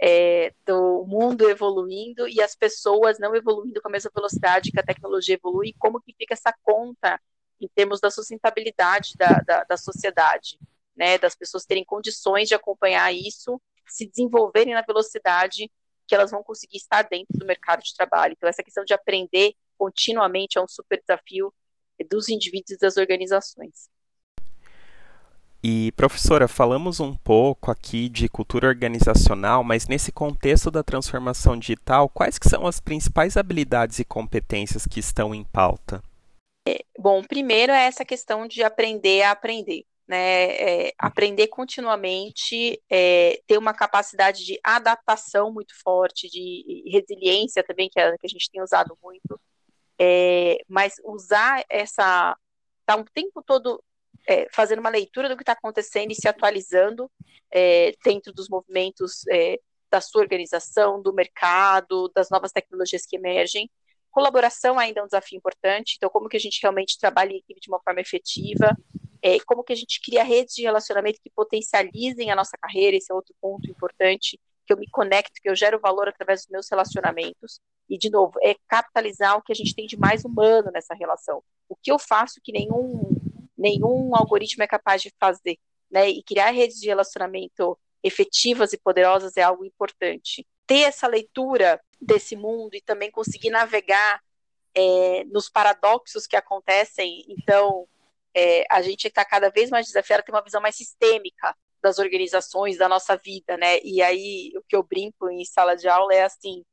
é, 0.00 0.54
do 0.66 1.04
mundo 1.06 1.48
evoluindo 1.48 2.26
e 2.26 2.40
as 2.40 2.54
pessoas 2.54 3.18
não 3.18 3.34
evoluindo 3.34 3.80
com 3.82 3.88
a 3.88 3.92
mesma 3.92 4.10
velocidade 4.14 4.70
que 4.70 4.80
a 4.80 4.84
tecnologia 4.84 5.34
evolui, 5.34 5.74
como 5.78 6.00
que 6.00 6.14
fica 6.14 6.34
essa 6.34 6.54
conta 6.62 7.20
em 7.60 7.68
termos 7.68 8.00
da 8.00 8.10
sustentabilidade 8.10 9.12
da, 9.18 9.28
da, 9.46 9.64
da 9.64 9.76
sociedade 9.76 10.58
né, 10.96 11.18
das 11.18 11.34
pessoas 11.34 11.64
terem 11.64 11.84
condições 11.84 12.48
de 12.48 12.54
acompanhar 12.54 13.12
isso, 13.12 13.60
se 13.86 14.06
desenvolverem 14.06 14.74
na 14.74 14.82
velocidade 14.82 15.70
que 16.06 16.14
elas 16.14 16.30
vão 16.30 16.42
conseguir 16.42 16.78
estar 16.78 17.02
dentro 17.02 17.38
do 17.38 17.46
mercado 17.46 17.82
de 17.82 17.94
trabalho. 17.94 18.34
Então, 18.36 18.48
essa 18.48 18.62
questão 18.62 18.84
de 18.84 18.92
aprender 18.92 19.54
continuamente 19.78 20.58
é 20.58 20.62
um 20.62 20.68
super 20.68 21.00
desafio 21.00 21.52
dos 22.10 22.28
indivíduos 22.28 22.72
e 22.72 22.78
das 22.78 22.96
organizações. 22.96 23.88
E, 25.62 25.92
professora, 25.92 26.48
falamos 26.48 27.00
um 27.00 27.14
pouco 27.14 27.70
aqui 27.70 28.08
de 28.08 28.28
cultura 28.28 28.68
organizacional, 28.68 29.62
mas 29.62 29.86
nesse 29.86 30.10
contexto 30.10 30.70
da 30.70 30.82
transformação 30.82 31.58
digital, 31.58 32.08
quais 32.08 32.38
que 32.38 32.48
são 32.48 32.66
as 32.66 32.80
principais 32.80 33.36
habilidades 33.36 33.98
e 33.98 34.04
competências 34.04 34.86
que 34.86 35.00
estão 35.00 35.34
em 35.34 35.44
pauta? 35.44 36.02
É, 36.66 36.82
bom, 36.98 37.22
primeiro 37.22 37.72
é 37.72 37.84
essa 37.84 38.04
questão 38.04 38.46
de 38.46 38.62
aprender 38.62 39.22
a 39.22 39.32
aprender 39.32 39.84
né, 40.10 40.86
é, 40.88 40.94
aprender 40.98 41.46
continuamente, 41.46 42.82
é, 42.90 43.40
ter 43.46 43.56
uma 43.56 43.72
capacidade 43.72 44.44
de 44.44 44.58
adaptação 44.64 45.52
muito 45.52 45.72
forte, 45.84 46.28
de 46.28 46.82
resiliência 46.90 47.62
também, 47.62 47.88
que, 47.88 48.00
é, 48.00 48.10
que 48.18 48.26
a 48.26 48.28
gente 48.28 48.50
tem 48.50 48.60
usado 48.60 48.98
muito, 49.00 49.40
é, 50.00 50.58
mas 50.68 50.94
usar 51.04 51.64
essa, 51.68 52.36
tá 52.84 52.96
um 52.96 53.04
tempo 53.04 53.40
todo 53.40 53.80
é, 54.28 54.48
fazendo 54.52 54.80
uma 54.80 54.90
leitura 54.90 55.28
do 55.28 55.36
que 55.36 55.42
está 55.42 55.52
acontecendo 55.52 56.10
e 56.10 56.14
se 56.14 56.28
atualizando 56.28 57.10
é, 57.50 57.92
dentro 58.04 58.32
dos 58.32 58.48
movimentos 58.48 59.24
da 59.90 60.00
sua 60.00 60.22
organização, 60.22 61.02
do 61.02 61.12
mercado, 61.12 62.08
das 62.14 62.30
novas 62.30 62.52
tecnologias 62.52 63.04
que 63.04 63.16
emergem. 63.16 63.68
Colaboração 64.10 64.78
ainda 64.78 65.00
é 65.00 65.02
um 65.02 65.06
desafio 65.06 65.36
importante, 65.36 65.94
então 65.96 66.10
como 66.10 66.28
que 66.28 66.36
a 66.36 66.40
gente 66.40 66.60
realmente 66.62 66.98
trabalha 66.98 67.32
em 67.32 67.38
equipe 67.38 67.60
de 67.60 67.68
uma 67.68 67.80
forma 67.80 68.00
efetiva, 68.00 68.76
é, 69.22 69.38
como 69.40 69.62
que 69.62 69.72
a 69.72 69.76
gente 69.76 70.00
cria 70.00 70.22
redes 70.22 70.54
de 70.54 70.62
relacionamento 70.62 71.20
que 71.22 71.30
potencializem 71.30 72.30
a 72.30 72.36
nossa 72.36 72.56
carreira, 72.56 72.96
esse 72.96 73.12
é 73.12 73.14
outro 73.14 73.34
ponto 73.40 73.70
importante, 73.70 74.38
que 74.66 74.72
eu 74.72 74.76
me 74.76 74.88
conecto, 74.88 75.40
que 75.42 75.48
eu 75.48 75.56
gero 75.56 75.80
valor 75.80 76.08
através 76.08 76.40
dos 76.42 76.48
meus 76.48 76.68
relacionamentos, 76.70 77.60
e, 77.88 77.98
de 77.98 78.08
novo, 78.08 78.38
é 78.40 78.54
capitalizar 78.68 79.36
o 79.36 79.42
que 79.42 79.52
a 79.52 79.54
gente 79.54 79.74
tem 79.74 79.86
de 79.86 79.98
mais 79.98 80.24
humano 80.24 80.70
nessa 80.72 80.94
relação. 80.94 81.42
O 81.68 81.74
que 81.74 81.90
eu 81.90 81.98
faço 81.98 82.40
que 82.42 82.52
nenhum, 82.52 83.09
nenhum 83.60 84.16
algoritmo 84.16 84.64
é 84.64 84.66
capaz 84.66 85.02
de 85.02 85.12
fazer, 85.20 85.58
né, 85.90 86.08
e 86.08 86.22
criar 86.22 86.50
redes 86.50 86.80
de 86.80 86.88
relacionamento 86.88 87.78
efetivas 88.02 88.72
e 88.72 88.78
poderosas 88.78 89.36
é 89.36 89.42
algo 89.42 89.64
importante. 89.64 90.46
Ter 90.66 90.82
essa 90.82 91.06
leitura 91.06 91.80
desse 92.00 92.34
mundo 92.34 92.74
e 92.74 92.80
também 92.80 93.10
conseguir 93.10 93.50
navegar 93.50 94.20
é, 94.74 95.24
nos 95.24 95.50
paradoxos 95.50 96.26
que 96.26 96.36
acontecem, 96.36 97.24
então, 97.28 97.86
é, 98.34 98.64
a 98.70 98.80
gente 98.80 99.08
está 99.08 99.24
cada 99.24 99.50
vez 99.50 99.68
mais 99.68 99.86
desafiado 99.86 100.20
a 100.20 100.24
ter 100.24 100.32
uma 100.32 100.42
visão 100.42 100.60
mais 100.60 100.76
sistêmica 100.76 101.54
das 101.82 101.98
organizações, 101.98 102.78
da 102.78 102.88
nossa 102.88 103.16
vida, 103.16 103.56
né? 103.56 103.80
E 103.82 104.00
aí, 104.00 104.52
o 104.56 104.62
que 104.62 104.76
eu 104.76 104.82
brinco 104.82 105.28
em 105.28 105.44
sala 105.44 105.74
de 105.74 105.88
aula 105.88 106.14
é 106.14 106.22
assim, 106.22 106.64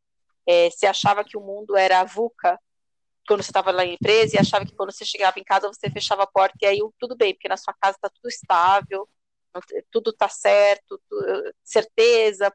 é, 0.45 0.69
você 0.69 0.85
achava 0.85 1.23
que 1.23 1.37
o 1.37 1.41
mundo 1.41 1.75
era 1.75 2.03
VUCA 2.03 2.59
quando 3.27 3.43
você 3.43 3.49
estava 3.49 3.71
lá 3.71 3.77
na 3.85 3.85
empresa 3.85 4.35
e 4.35 4.39
achava 4.39 4.65
que 4.65 4.75
quando 4.75 4.91
você 4.91 5.05
chegava 5.05 5.39
em 5.39 5.43
casa 5.43 5.67
você 5.67 5.89
fechava 5.89 6.23
a 6.23 6.27
porta 6.27 6.57
e 6.61 6.65
aí 6.65 6.79
tudo 6.99 7.15
bem, 7.15 7.33
porque 7.33 7.47
na 7.47 7.57
sua 7.57 7.73
casa 7.73 7.97
está 7.97 8.09
tudo 8.09 8.29
estável, 8.29 9.07
tudo 9.91 10.11
está 10.11 10.29
certo, 10.29 10.99
tudo, 11.09 11.53
certeza, 11.63 12.53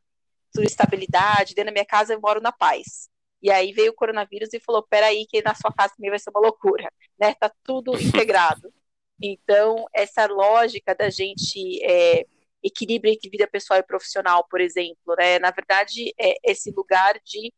tudo 0.52 0.64
estabilidade. 0.64 1.54
Dentro 1.54 1.66
da 1.66 1.72
minha 1.72 1.86
casa 1.86 2.14
eu 2.14 2.20
moro 2.20 2.40
na 2.40 2.52
paz. 2.52 3.08
E 3.42 3.50
aí 3.50 3.72
veio 3.72 3.90
o 3.92 3.94
coronavírus 3.94 4.52
e 4.52 4.60
falou: 4.60 4.82
peraí, 4.88 5.26
que 5.26 5.42
na 5.42 5.54
sua 5.54 5.72
casa 5.72 5.94
também 5.96 6.10
vai 6.10 6.18
ser 6.18 6.30
uma 6.30 6.40
loucura, 6.40 6.90
né? 7.18 7.34
Tá 7.34 7.50
tudo 7.64 7.92
integrado. 8.00 8.72
Então, 9.20 9.86
essa 9.92 10.26
lógica 10.26 10.94
da 10.94 11.10
gente 11.10 11.82
é, 11.84 12.26
equilíbrio 12.62 13.12
entre 13.12 13.30
vida 13.30 13.46
pessoal 13.46 13.80
e 13.80 13.82
profissional, 13.82 14.46
por 14.48 14.60
exemplo, 14.60 15.14
né? 15.18 15.38
Na 15.38 15.50
verdade, 15.50 16.12
é 16.18 16.34
esse 16.44 16.70
lugar 16.70 17.20
de 17.24 17.52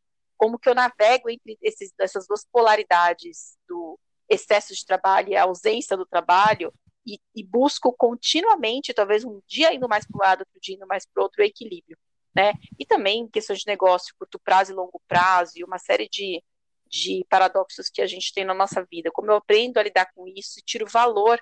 como 0.45 0.59
que 0.59 0.69
eu 0.69 0.75
navego 0.75 1.31
entre 1.31 1.57
esses, 1.63 1.91
essas 1.99 2.27
duas 2.27 2.45
polaridades 2.53 3.57
do 3.67 3.99
excesso 4.29 4.75
de 4.75 4.85
trabalho 4.85 5.31
e 5.31 5.37
a 5.37 5.45
ausência 5.45 5.97
do 5.97 6.05
trabalho 6.05 6.71
e, 7.07 7.19
e 7.35 7.43
busco 7.43 7.95
continuamente, 7.97 8.93
talvez 8.93 9.25
um 9.25 9.41
dia 9.47 9.73
indo 9.73 9.89
mais 9.89 10.07
para 10.07 10.19
um 10.19 10.21
lado, 10.21 10.41
outro 10.41 10.61
dia 10.61 10.77
indo 10.77 10.87
mais 10.87 11.07
para 11.07 11.23
outro, 11.23 11.43
o 11.43 11.47
equilíbrio, 11.47 11.97
né? 12.37 12.53
E 12.79 12.85
também 12.85 13.27
questões 13.27 13.61
de 13.61 13.67
negócio, 13.67 14.15
curto 14.19 14.39
prazo 14.39 14.73
e 14.73 14.75
longo 14.75 15.01
prazo, 15.09 15.53
e 15.57 15.65
uma 15.65 15.79
série 15.79 16.11
de, 16.11 16.45
de 16.91 17.25
paradoxos 17.31 17.89
que 17.89 18.03
a 18.03 18.07
gente 18.07 18.31
tem 18.35 18.45
na 18.45 18.53
nossa 18.53 18.87
vida. 18.91 19.11
Como 19.11 19.31
eu 19.31 19.37
aprendo 19.37 19.79
a 19.79 19.83
lidar 19.83 20.13
com 20.15 20.29
isso 20.29 20.59
e 20.59 20.63
tiro 20.63 20.87
valor 20.87 21.41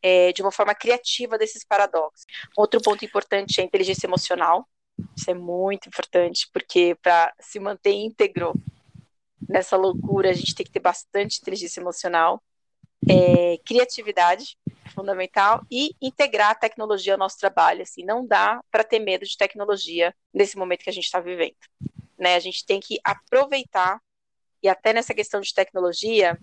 é, 0.00 0.32
de 0.32 0.40
uma 0.40 0.52
forma 0.52 0.72
criativa 0.72 1.36
desses 1.36 1.64
paradoxos. 1.64 2.24
Outro 2.56 2.80
ponto 2.80 3.04
importante 3.04 3.58
é 3.58 3.64
a 3.64 3.66
inteligência 3.66 4.06
emocional. 4.06 4.68
Isso 5.16 5.30
é 5.30 5.34
muito 5.34 5.88
importante, 5.88 6.48
porque 6.52 6.96
para 7.02 7.32
se 7.40 7.58
manter 7.58 7.92
íntegro 7.92 8.54
nessa 9.48 9.76
loucura, 9.76 10.30
a 10.30 10.32
gente 10.32 10.54
tem 10.54 10.64
que 10.64 10.72
ter 10.72 10.80
bastante 10.80 11.40
inteligência 11.40 11.80
emocional. 11.80 12.42
É, 13.08 13.58
criatividade 13.64 14.56
fundamental 14.96 15.64
e 15.70 15.94
integrar 16.00 16.50
a 16.50 16.54
tecnologia 16.54 17.12
ao 17.12 17.18
nosso 17.18 17.38
trabalho. 17.38 17.82
Assim, 17.82 18.02
não 18.04 18.26
dá 18.26 18.60
para 18.70 18.82
ter 18.82 18.98
medo 18.98 19.24
de 19.26 19.36
tecnologia 19.36 20.14
nesse 20.32 20.56
momento 20.56 20.82
que 20.82 20.90
a 20.90 20.92
gente 20.92 21.04
está 21.04 21.20
vivendo. 21.20 21.54
Né? 22.18 22.34
A 22.34 22.40
gente 22.40 22.64
tem 22.64 22.80
que 22.80 22.98
aproveitar 23.04 24.00
e 24.62 24.68
até 24.68 24.92
nessa 24.92 25.14
questão 25.14 25.40
de 25.40 25.52
tecnologia 25.52 26.38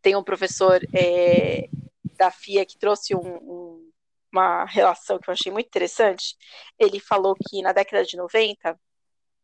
tem 0.00 0.14
um 0.14 0.22
professor 0.22 0.80
é, 0.94 1.68
da 2.16 2.30
FIA 2.30 2.64
que 2.64 2.78
trouxe 2.78 3.14
um, 3.14 3.20
um, 3.20 3.87
uma 4.32 4.64
relação 4.64 5.18
que 5.18 5.28
eu 5.28 5.32
achei 5.32 5.50
muito 5.52 5.66
interessante. 5.66 6.36
Ele 6.78 7.00
falou 7.00 7.34
que 7.34 7.62
na 7.62 7.72
década 7.72 8.04
de 8.04 8.16
90 8.16 8.78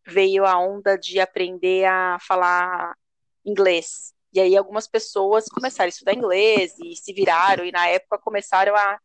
veio 0.07 0.45
a 0.45 0.59
onda 0.59 0.99
de 0.99 1.19
aprender 1.21 1.85
a 1.87 2.19
falar 2.21 2.95
inglês. 3.45 4.13
E 4.33 4.41
aí 4.41 4.57
algumas 4.57 4.89
pessoas 4.89 5.47
começaram 5.47 5.87
a 5.87 5.89
estudar 5.89 6.15
inglês 6.15 6.75
e 6.79 6.97
se 6.97 7.13
viraram, 7.13 7.65
e 7.65 7.73
na 7.73 7.87
época 7.89 8.19
começaram 8.19 8.75
a. 8.75 8.99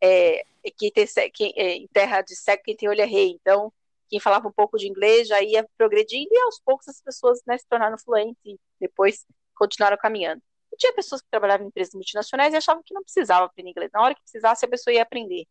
É, 0.00 0.44
quem 0.78 0.90
tem, 0.92 1.06
quem, 1.32 1.52
é, 1.56 1.74
em 1.74 1.88
terra 1.88 2.22
de 2.22 2.36
cego, 2.36 2.62
quem 2.64 2.76
tem 2.76 2.88
olho 2.88 3.00
é 3.00 3.06
rei. 3.06 3.30
Então, 3.30 3.72
quem 4.08 4.20
falava 4.20 4.48
um 4.48 4.52
pouco 4.52 4.78
de 4.78 4.88
inglês 4.88 5.28
já 5.28 5.42
ia 5.42 5.66
progredindo, 5.76 6.28
e 6.30 6.38
aos 6.42 6.60
poucos 6.60 6.88
as 6.88 7.00
pessoas 7.00 7.40
né, 7.46 7.58
se 7.58 7.66
tornaram 7.68 7.98
fluentes 7.98 8.38
e 8.44 8.58
depois 8.80 9.26
continuaram 9.54 9.96
caminhando. 9.96 10.42
Tinha 10.76 10.92
pessoas 10.92 11.22
que 11.22 11.28
trabalhavam 11.30 11.64
em 11.66 11.68
empresas 11.68 11.94
multinacionais 11.94 12.52
e 12.54 12.56
achavam 12.56 12.82
que 12.84 12.94
não 12.94 13.02
precisava 13.02 13.46
aprender 13.46 13.70
inglês. 13.70 13.90
Na 13.92 14.02
hora 14.02 14.14
que 14.14 14.22
precisasse, 14.22 14.64
a 14.64 14.68
pessoa 14.68 14.94
ia 14.94 15.02
aprender. 15.02 15.46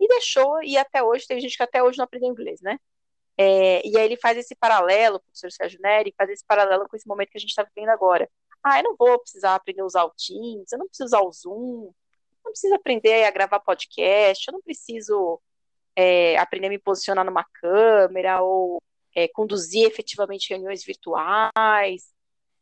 E 0.00 0.08
deixou, 0.08 0.62
e 0.62 0.76
até 0.76 1.02
hoje, 1.02 1.26
tem 1.26 1.40
gente 1.40 1.56
que 1.56 1.62
até 1.62 1.82
hoje 1.82 1.98
não 1.98 2.04
aprendeu 2.04 2.30
inglês, 2.30 2.60
né? 2.60 2.78
É, 3.36 3.86
e 3.86 3.96
aí 3.96 4.04
ele 4.04 4.16
faz 4.16 4.36
esse 4.36 4.54
paralelo, 4.54 5.16
o 5.16 5.20
professor 5.20 5.50
Sérgio 5.50 5.80
Neri, 5.80 6.14
faz 6.16 6.30
esse 6.30 6.44
paralelo 6.46 6.88
com 6.88 6.96
esse 6.96 7.06
momento 7.08 7.30
que 7.30 7.38
a 7.38 7.40
gente 7.40 7.50
está 7.50 7.62
vivendo 7.62 7.90
agora. 7.90 8.28
Ah, 8.62 8.78
eu 8.78 8.84
não 8.84 8.96
vou 8.96 9.18
precisar 9.18 9.54
aprender 9.54 9.80
a 9.82 9.86
usar 9.86 10.04
o 10.04 10.10
Teams, 10.10 10.70
eu 10.72 10.78
não 10.78 10.86
preciso 10.86 11.06
usar 11.06 11.20
o 11.20 11.32
Zoom, 11.32 11.84
eu 11.86 11.94
não 12.44 12.52
preciso 12.52 12.74
aprender 12.74 13.24
a 13.24 13.30
gravar 13.30 13.60
podcast, 13.60 14.46
eu 14.46 14.52
não 14.52 14.60
preciso 14.62 15.40
é, 15.96 16.36
aprender 16.38 16.66
a 16.68 16.70
me 16.70 16.78
posicionar 16.78 17.24
numa 17.24 17.44
câmera 17.44 18.42
ou 18.42 18.82
é, 19.14 19.28
conduzir 19.28 19.86
efetivamente 19.86 20.50
reuniões 20.50 20.84
virtuais, 20.84 22.12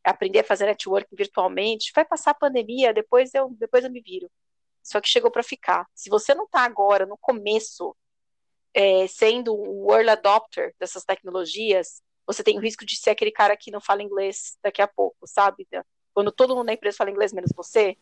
aprender 0.04 0.40
a 0.40 0.45
fazer 0.45 0.66
networking 0.66 1.16
virtualmente. 1.16 1.92
Vai 1.95 2.04
passar 2.04 2.33
a 2.33 2.35
pandemia, 2.35 2.92
depois 2.92 3.35
eu, 3.35 3.50
depois 3.59 3.85
eu 3.85 3.90
me 3.90 4.00
viro. 4.00 4.30
Só 4.83 5.00
que 5.00 5.09
chegou 5.09 5.30
para 5.30 5.42
ficar. 5.42 5.87
Se 5.95 6.09
você 6.09 6.35
não 6.35 6.45
está 6.45 6.61
agora, 6.61 7.07
no 7.07 7.19
começo, 7.19 7.95
é, 8.73 9.07
sendo 9.07 9.54
um 9.54 9.92
early 9.92 10.11
adopter 10.11 10.75
dessas 10.78 11.04
tecnologias, 11.04 12.02
você 12.26 12.42
tem 12.42 12.57
o 12.57 12.61
risco 12.61 12.85
de 12.85 12.97
ser 12.97 13.11
aquele 13.11 13.33
cara 13.33 13.57
que 13.57 13.71
não 13.71 13.80
fala 13.80 14.02
inglês 14.02 14.57
daqui 14.62 14.80
a 14.80 14.88
pouco, 14.88 15.26
sabe? 15.26 15.66
Quando 16.14 16.33
todo 16.33 16.54
mundo 16.54 16.66
na 16.66 16.73
empresa 16.73 16.99
fala 16.99 17.11
inglês, 17.11 17.33
menos 17.33 17.52
você, 17.54 17.97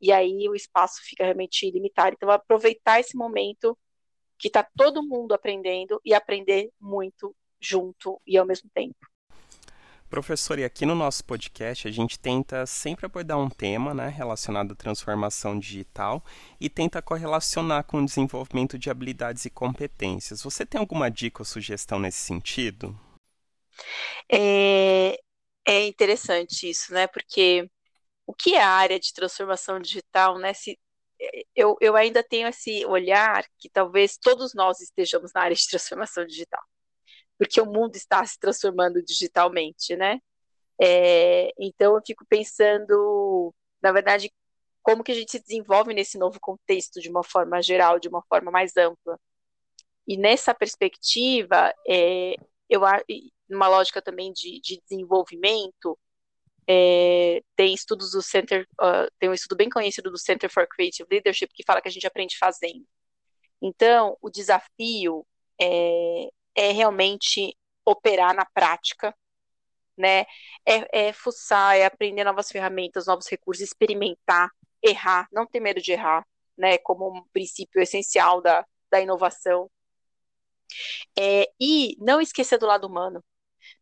e 0.00 0.12
aí 0.12 0.48
o 0.48 0.54
espaço 0.54 1.02
fica 1.02 1.24
realmente 1.24 1.70
limitado. 1.70 2.14
Então, 2.14 2.30
aproveitar 2.30 3.00
esse 3.00 3.16
momento 3.16 3.76
que 4.38 4.48
está 4.48 4.66
todo 4.76 5.02
mundo 5.02 5.32
aprendendo 5.32 6.00
e 6.04 6.14
aprender 6.14 6.70
muito 6.80 7.36
junto 7.60 8.20
e 8.26 8.38
ao 8.38 8.46
mesmo 8.46 8.70
tempo. 8.72 8.99
Professor, 10.10 10.58
e 10.58 10.64
aqui 10.64 10.84
no 10.84 10.96
nosso 10.96 11.24
podcast 11.24 11.86
a 11.86 11.90
gente 11.92 12.18
tenta 12.18 12.66
sempre 12.66 13.06
abordar 13.06 13.38
um 13.38 13.48
tema 13.48 13.94
né, 13.94 14.08
relacionado 14.08 14.72
à 14.72 14.74
transformação 14.74 15.56
digital 15.56 16.24
e 16.60 16.68
tenta 16.68 17.00
correlacionar 17.00 17.84
com 17.84 17.98
o 17.98 18.04
desenvolvimento 18.04 18.76
de 18.76 18.90
habilidades 18.90 19.44
e 19.44 19.50
competências. 19.50 20.42
Você 20.42 20.66
tem 20.66 20.80
alguma 20.80 21.08
dica 21.08 21.42
ou 21.42 21.44
sugestão 21.44 22.00
nesse 22.00 22.18
sentido? 22.18 22.98
É, 24.28 25.16
é 25.64 25.86
interessante 25.86 26.68
isso, 26.68 26.92
né? 26.92 27.06
Porque 27.06 27.70
o 28.26 28.34
que 28.34 28.56
é 28.56 28.62
a 28.62 28.68
área 28.68 28.98
de 28.98 29.14
transformação 29.14 29.78
digital, 29.78 30.38
né? 30.40 30.52
Se, 30.52 30.76
eu, 31.54 31.76
eu 31.80 31.94
ainda 31.94 32.20
tenho 32.24 32.48
esse 32.48 32.84
olhar 32.84 33.44
que 33.60 33.70
talvez 33.70 34.16
todos 34.16 34.54
nós 34.54 34.80
estejamos 34.80 35.32
na 35.32 35.42
área 35.42 35.54
de 35.54 35.68
transformação 35.68 36.26
digital 36.26 36.60
porque 37.40 37.58
o 37.58 37.64
mundo 37.64 37.96
está 37.96 38.22
se 38.26 38.38
transformando 38.38 39.02
digitalmente, 39.02 39.96
né? 39.96 40.20
É, 40.78 41.50
então 41.58 41.94
eu 41.94 42.02
fico 42.06 42.22
pensando, 42.28 43.54
na 43.82 43.90
verdade, 43.92 44.30
como 44.82 45.02
que 45.02 45.10
a 45.10 45.14
gente 45.14 45.30
se 45.32 45.40
desenvolve 45.40 45.94
nesse 45.94 46.18
novo 46.18 46.38
contexto 46.38 47.00
de 47.00 47.08
uma 47.08 47.24
forma 47.24 47.62
geral, 47.62 47.98
de 47.98 48.08
uma 48.08 48.22
forma 48.28 48.50
mais 48.50 48.76
ampla. 48.76 49.18
E 50.06 50.18
nessa 50.18 50.54
perspectiva, 50.54 51.72
é, 51.88 52.34
eu 52.68 52.82
numa 53.48 53.68
lógica 53.68 54.02
também 54.02 54.34
de, 54.34 54.60
de 54.60 54.78
desenvolvimento, 54.86 55.98
é, 56.68 57.42
tem 57.56 57.72
estudos 57.72 58.10
do 58.10 58.20
Center, 58.20 58.68
uh, 58.74 59.10
tem 59.18 59.30
um 59.30 59.34
estudo 59.34 59.56
bem 59.56 59.70
conhecido 59.70 60.10
do 60.10 60.18
Center 60.18 60.50
for 60.52 60.68
Creative 60.68 61.08
Leadership 61.10 61.48
que 61.54 61.64
fala 61.66 61.80
que 61.80 61.88
a 61.88 61.90
gente 61.90 62.06
aprende 62.06 62.36
fazendo. 62.36 62.86
Então, 63.62 64.18
o 64.20 64.28
desafio 64.28 65.26
é, 65.58 66.28
é 66.54 66.72
realmente 66.72 67.56
operar 67.84 68.34
na 68.34 68.44
prática, 68.44 69.14
né? 69.96 70.22
É, 70.66 71.08
é 71.08 71.12
fuçar, 71.12 71.76
é 71.76 71.84
aprender 71.84 72.24
novas 72.24 72.50
ferramentas, 72.50 73.06
novos 73.06 73.28
recursos, 73.28 73.62
experimentar, 73.62 74.50
errar, 74.82 75.28
não 75.32 75.46
ter 75.46 75.60
medo 75.60 75.80
de 75.80 75.92
errar, 75.92 76.26
né? 76.56 76.78
Como 76.78 77.08
um 77.18 77.24
princípio 77.32 77.80
essencial 77.82 78.40
da, 78.42 78.66
da 78.90 79.00
inovação. 79.00 79.70
É, 81.18 81.50
e 81.60 81.96
não 81.98 82.20
esquecer 82.20 82.58
do 82.58 82.66
lado 82.66 82.86
humano. 82.86 83.22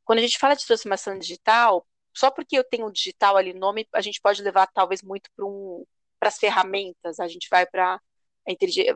Quando 0.05 0.21
a 0.21 0.23
gente 0.23 0.39
fala 0.39 0.57
de 0.57 0.67
transformação 0.67 1.19
digital, 1.19 1.87
só 2.15 2.31
porque 2.31 2.59
eu 2.59 2.65
tenho 2.65 2.87
o 2.87 2.93
digital 2.93 3.37
ali 3.37 3.53
no 3.53 3.61
nome, 3.61 3.87
a 3.95 4.01
gente 4.01 4.21
pode 4.21 4.43
levar 4.43 4.67
talvez 4.69 5.03
muito 5.03 5.31
para 5.37 5.47
um, 5.47 5.85
as 6.21 6.39
ferramentas, 6.39 7.21
a 7.21 7.29
gente 7.29 7.49
vai 7.51 7.67
para 7.67 8.01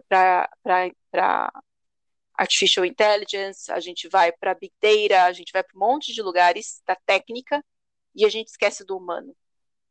para 0.09 1.53
artificial 2.35 2.85
intelligence, 2.85 3.71
a 3.71 3.81
gente 3.81 4.09
vai 4.09 4.33
para 4.33 4.55
big 4.55 4.73
data, 4.81 5.25
a 5.25 5.33
gente 5.33 5.53
vai 5.53 5.63
para 5.63 5.77
um 5.77 5.81
monte 5.81 6.13
de 6.13 6.23
lugares 6.23 6.83
da 6.87 6.97
técnica 7.07 7.65
e 8.15 8.25
a 8.25 8.29
gente 8.29 8.49
esquece 8.49 8.85
do 8.85 8.97
humano. 8.97 9.35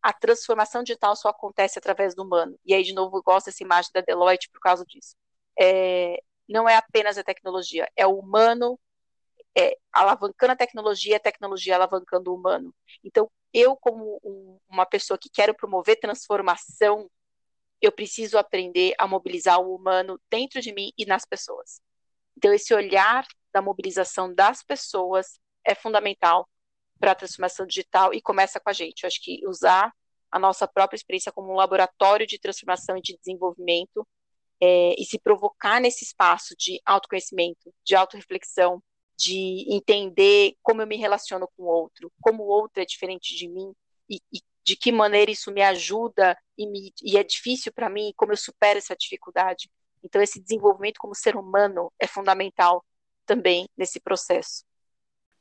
A 0.02 0.12
transformação 0.12 0.84
digital 0.84 1.16
só 1.16 1.30
acontece 1.30 1.78
através 1.78 2.16
do 2.16 2.24
humano. 2.24 2.58
E 2.66 2.74
aí, 2.74 2.84
de 2.84 2.94
novo, 2.94 3.18
eu 3.18 3.24
gosto 3.24 3.48
dessa 3.48 3.64
imagem 3.64 3.92
da 3.94 4.02
Deloitte 4.02 4.50
por 4.50 4.60
causa 4.60 4.84
disso. 4.86 5.16
É, 5.60 6.22
não 6.50 6.68
é 6.68 6.76
apenas 6.76 7.18
a 7.18 7.24
tecnologia, 7.24 7.88
é 7.96 8.06
o 8.08 8.18
humano 8.18 8.80
é, 9.58 9.78
alavancando 9.92 10.54
a 10.54 10.56
tecnologia, 10.56 11.18
a 11.18 11.20
tecnologia 11.20 11.76
alavancando 11.76 12.32
o 12.32 12.36
humano. 12.36 12.74
Então, 13.04 13.30
eu, 13.54 13.76
como 13.76 14.20
um, 14.24 14.60
uma 14.70 14.86
pessoa 14.86 15.18
que 15.18 15.30
quero 15.30 15.54
promover 15.54 16.00
transformação, 16.00 17.10
eu 17.82 17.92
preciso 17.92 18.38
aprender 18.38 18.94
a 18.98 19.08
mobilizar 19.08 19.60
o 19.60 19.76
humano 19.76 20.20
dentro 20.30 20.62
de 20.62 20.74
mim 20.74 20.92
e 20.98 21.06
nas 21.06 21.26
pessoas. 21.26 21.82
Então, 22.42 22.52
esse 22.52 22.74
olhar 22.74 23.24
da 23.54 23.62
mobilização 23.62 24.34
das 24.34 24.64
pessoas 24.64 25.40
é 25.64 25.76
fundamental 25.76 26.50
para 27.00 27.12
a 27.12 27.16
transformação 27.16 27.68
digital 27.68 28.16
e 28.16 28.22
começa 28.22 28.60
com 28.60 28.68
a 28.68 28.74
gente. 28.74 29.04
Eu 29.04 29.08
acho 29.08 29.22
que 29.22 29.40
usar 29.46 29.94
a 30.32 30.40
nossa 30.40 30.68
própria 30.68 30.98
experiência 30.98 31.32
como 31.32 31.52
um 31.52 31.56
laboratório 31.56 32.26
de 32.26 32.40
transformação 32.40 32.98
e 32.98 33.02
de 33.02 33.16
desenvolvimento 33.16 34.08
é, 34.60 34.96
e 35.00 35.06
se 35.06 35.20
provocar 35.20 35.80
nesse 35.80 36.04
espaço 36.04 36.56
de 36.58 36.82
autoconhecimento, 36.84 37.72
de 37.86 37.94
autorreflexão, 37.96 38.82
de 39.16 39.72
entender 39.72 40.56
como 40.64 40.82
eu 40.82 40.88
me 40.88 40.98
relaciono 40.98 41.48
com 41.56 41.62
o 41.62 41.68
outro, 41.68 42.12
como 42.20 42.42
o 42.42 42.48
outro 42.48 42.82
é 42.82 42.86
diferente 42.86 43.36
de 43.36 43.48
mim 43.48 43.72
e, 44.10 44.16
e 44.34 44.42
de 44.64 44.76
que 44.76 44.92
maneira 44.92 45.30
isso 45.30 45.52
me 45.52 45.62
ajuda 45.62 46.36
e, 46.58 46.68
me, 46.68 46.92
e 47.04 47.18
é 47.20 47.24
difícil 47.24 47.72
para 47.72 47.88
mim, 47.88 48.12
como 48.16 48.32
eu 48.32 48.38
supero 48.38 48.80
essa 48.80 48.96
dificuldade. 48.96 49.70
Então, 50.04 50.22
esse 50.22 50.42
desenvolvimento 50.42 50.98
como 51.00 51.16
ser 51.16 51.36
humano 51.36 51.92
é 52.00 52.08
fundamental 52.08 52.84
também 53.26 53.68
nesse 53.78 54.00
processo. 54.00 54.64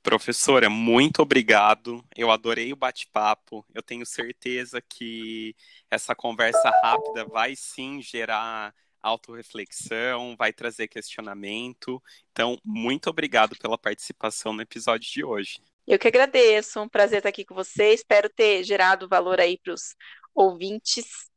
Professora, 0.03 0.71
muito 0.71 1.21
obrigado. 1.21 2.03
Eu 2.17 2.31
adorei 2.31 2.73
o 2.73 2.77
bate-papo. 2.77 3.65
Eu 3.75 3.83
tenho 3.83 4.07
certeza 4.07 4.81
que 4.81 5.55
essa 5.91 6.15
conversa 6.15 6.71
rápida 6.83 7.25
vai 7.27 7.55
sim 7.55 8.01
gerar 8.01 8.75
autorreflexão, 9.03 10.35
vai 10.39 10.53
trazer 10.53 10.89
questionamento. 10.89 12.03
Então, 12.33 12.59
muito 12.65 13.11
obrigado 13.11 13.57
pela 13.57 13.77
participação 13.77 14.53
no 14.53 14.63
episódio 14.63 15.11
de 15.11 15.25
hoje. 15.25 15.61
Eu 15.87 15.99
que 15.99 16.09
agradeço, 16.09 16.81
um 16.81 16.89
prazer 16.89 17.19
estar 17.19 17.29
aqui 17.29 17.45
com 17.45 17.55
você. 17.55 17.93
Espero 17.93 18.29
ter 18.31 18.63
gerado 18.65 19.09
valor 19.09 19.41
aí 19.41 19.59
para 19.59 19.75
os 19.75 19.95
ouvintes 20.35 21.29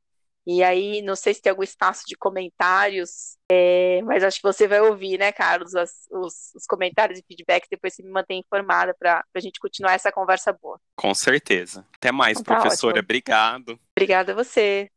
e 0.46 0.62
aí, 0.62 1.02
não 1.02 1.16
sei 1.16 1.34
se 1.34 1.42
tem 1.42 1.52
algum 1.52 1.64
espaço 1.64 2.04
de 2.06 2.18
comentários, 2.18 3.38
é, 3.50 4.02
mas 4.04 4.24
acho 4.24 4.38
que 4.38 4.44
você 4.44 4.68
vai 4.68 4.82
ouvir, 4.82 5.18
né, 5.18 5.32
Carlos, 5.32 5.74
as, 5.74 6.06
os, 6.12 6.54
os, 6.54 6.66
comentários 6.68 7.18
e 7.18 7.24
feedbacks, 7.26 7.70
depois 7.70 7.94
você 7.94 8.04
me 8.04 8.10
mantém 8.10 8.40
informada 8.40 8.94
para 8.94 9.24
a 9.34 9.40
gente 9.40 9.60
continuar 9.60 9.94
essa 9.94 10.12
conversa 10.12 10.52
boa. 10.52 10.80
Com 10.98 11.14
certeza. 11.14 11.86
Até 11.96 12.12
mais, 12.12 12.40
então, 12.40 12.56
tá 12.56 12.62
professora. 12.62 12.96
Ótimo. 12.96 13.06
Obrigado. 13.06 13.80
Obrigada 13.96 14.32
a 14.34 14.36
você. 14.36 14.90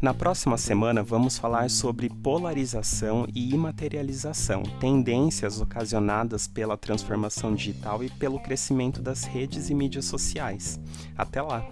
Na 0.00 0.14
próxima 0.14 0.56
semana 0.56 1.02
vamos 1.02 1.36
falar 1.36 1.68
sobre 1.68 2.08
polarização 2.08 3.26
e 3.34 3.52
imaterialização, 3.52 4.62
tendências 4.80 5.60
ocasionadas 5.60 6.46
pela 6.46 6.78
transformação 6.78 7.54
digital 7.54 8.02
e 8.02 8.08
pelo 8.08 8.40
crescimento 8.40 9.02
das 9.02 9.24
redes 9.24 9.68
e 9.68 9.74
mídias 9.74 10.06
sociais. 10.06 10.80
Até 11.14 11.42
lá! 11.42 11.62